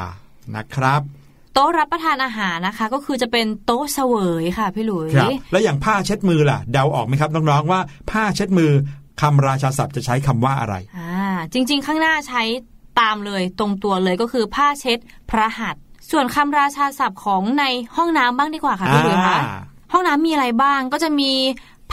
[0.56, 1.02] นะครับ
[1.54, 7.80] โต๊ะรับประทานอาหารนะคะ ก็คือจะเป็นโต๊ะเสวยค่ะพี่หลุยครับแล้วอย่างผ้าเช็ดมือล่ะ เดาออกไหมครับน้องๆว่า
[8.10, 8.72] ผ้าเช็ดมือ
[9.20, 11.12] คำราชาศัพท์จะใช้คำว่าอะไร อ่า
[11.52, 12.42] จริง ๆ ข้างหน้าใช้
[13.00, 14.98] ตามเลยตรงตัวเลยก็คือผ้าเช็ด
[15.30, 17.64] พระหัตถ์ส่วนคำราชาศัพท์ของใน
[17.96, 19.60] ห้องน้ำบ้างดีกว่าค่ะพี่หลุยคะอ่า
[19.92, 21.32] ห้องน้ำมีอะไรบ้างก็จะมี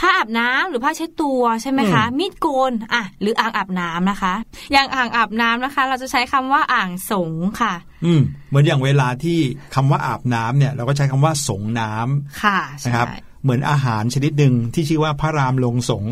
[0.02, 4.34] ้าอาบน้ำหรือผ้าเช็ดตัวใช่ไหมคะ มีดโกนอะหรืออ่างอาบน้ำนะคะ
[4.72, 9.38] อย่างอ่างอาบน้ำนะคะ เราจะใช้คำว่าอ่างสงค่ะ อืมเหมือนอย่างเวลาที่
[9.74, 16.04] คำว่าอาบน้ำเนี่ย เราก็ใช้คำว่าสงน้ำค่ะนะครับใช่ เหมือนอาหารชนิดหนึ่งที่ชื่อว่าพระรามลงสง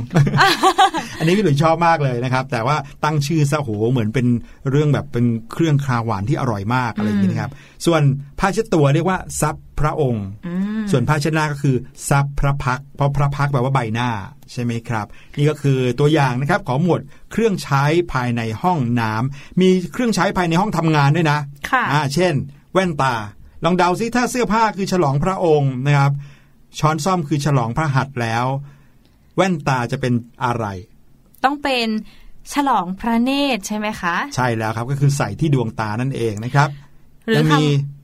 [1.18, 4.26] อันนี้พี่หลุยชอบมากเลยนะครับ แต่ว่าตั้งชื่อซะโหเหมือนเป็น
[4.70, 7.50] เรื่องแบบเป็นเครื่องคาวหวานที่อร่อยมากอะไรอย่างนี้นะครับ
[7.86, 8.02] ส่วน
[8.38, 11.76] ผ้าเช็ดตัวเรียกว่าซับพระองค์อืมส่วนผ้าเช็ดหน้าก็คือ
[12.08, 14.08] ซับพระพักตร์เพราะพระพักตร์แปลว่าใบหน้า
[14.52, 15.06] ใช่ไหมครับ
[15.38, 17.00] นี่ก็คือตัวอย่างนะครับของหมวด
[17.32, 21.38] เครื่องใช้ภายในห้องน้ำมีเครื่องใช้ภายในห้องทำงานด้วยนะ
[21.70, 22.34] ค่ะอ่าเช่น
[22.72, 23.14] แว่นตา
[23.64, 26.12] ลองเดาซิถ้าเสื้อผ้าคือฉลองพระองค์นะครับ
[26.78, 28.44] ช้อนซ่อมคือฉลองพระหัตถ์แล้ว
[29.36, 30.12] แว่นตาจะเป็น
[30.44, 30.66] อะไร
[31.44, 31.88] ต้องเป็น
[32.54, 36.68] ฉลองพระเนตรใช่ไหมคะ ใช่แล้วครับก็คือใส่ที่ดวงตานั่นเองนะครับ
[37.26, 37.98] หรือยังคมีำ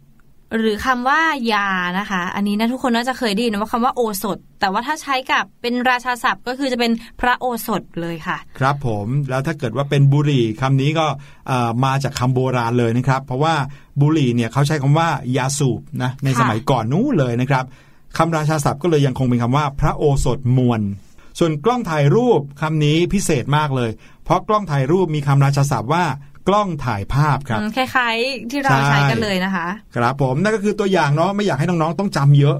[0.59, 1.21] หรือคำว่า
[1.53, 1.69] ยา
[1.99, 11.07] นะคะ อันนี้นะทุกคนน่าจะเคยได้ยินว่าคำว่าโอสถ แต่ว่าถ้าใช้กับเป็นราชาศัพท์ก็คือจะเป็นพระโอสถเลยค่ะ ครับผมแล้วถ้าเกิดว่าเป็นบุหรี่คำนี้ก็
[11.49, 13.55] เอ่อมาจากคำโบราณเลยนะครับ เพราะว่า
[14.01, 17.65] บุหรี่เนี่ยเขาใช้คำว่ายาสูบนะในค่ะสมัยก่อนนู้นเลยนะครับ
[18.19, 20.81] คำราชาศัพท์ก็เลยยังคงเป็นคำว่าพระโอสถมวล
[21.39, 23.91] ส่วนกล้องถ่ายรูปคำนี้พิเศษมากเลย
[24.25, 26.05] เพราะกล้องถ่ายรูปมีคำราชาศัพท์ว่า
[26.49, 32.57] กล้องถ่ายภาพครับอืมคล้ายๆ ที่เราใช่ใช้กันเลยนะคะ ครับผมนั่นก็คือตัวอย่างเนาะไม่อยากให้น้องๆต้องจำเยอะ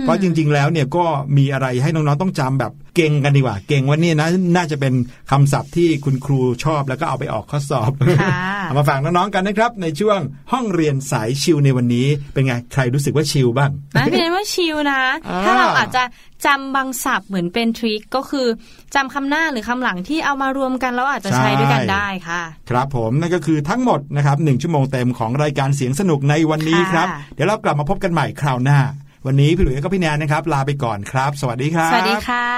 [0.00, 1.04] เพราะจริง ๆ แล้วเนี่ยก็
[1.36, 4.94] มีอะไรให้น้องๆต้องจำแบบ เก่งกันดีกว่า เก่งว่านี่นะน่าจะเป็น
[5.30, 7.90] คำศัพท์ที่คุณครูชอบแล้วก็เอาไปออกข้อสอบ
[8.20, 10.18] ค่ะเอามาฝากน้องๆกันนะครับ ในช่วง
[10.52, 16.02] ห้องเรียนสายชิลในวันนี้ เป็นไงใครรู้สึกว่าชิลบ้างนะพี่เนนว่าชิลนะอ่าถ้าเราอาจจะ
[16.46, 18.46] จำบางศัพท์เหมือนเป็นทริคก็คือ
[18.94, 28.78] จำคำหน้าหรือคำหลังที่เอามารวมกันแล้วอาจจะใช้ด้วยกันได้ค่ะ ครับผมนั่นก็คือทั้งหมดนะครับหนึ่งชั่วโมงเต็มของรายการเสียงสนุกในวันนี้ค่ะครับ เดี๋ยวเรากลับมาพบกันใหม่คราวหน้า
[29.26, 32.48] วันนี้พี่หลุยส์กับพี่แนนนะครับ ลาไปก่อนครับ สวัสดีครับ สวัสดีค่ะ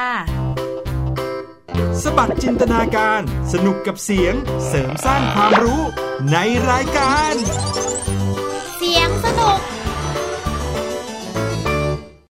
[2.03, 3.21] สบัดจินตนาการ
[3.53, 4.35] สนุกกับเสียง
[4.69, 5.81] เสริมสร้างความรู้
[6.33, 6.37] ใน
[6.71, 7.35] รายการ
[8.79, 9.59] เสียงสนุก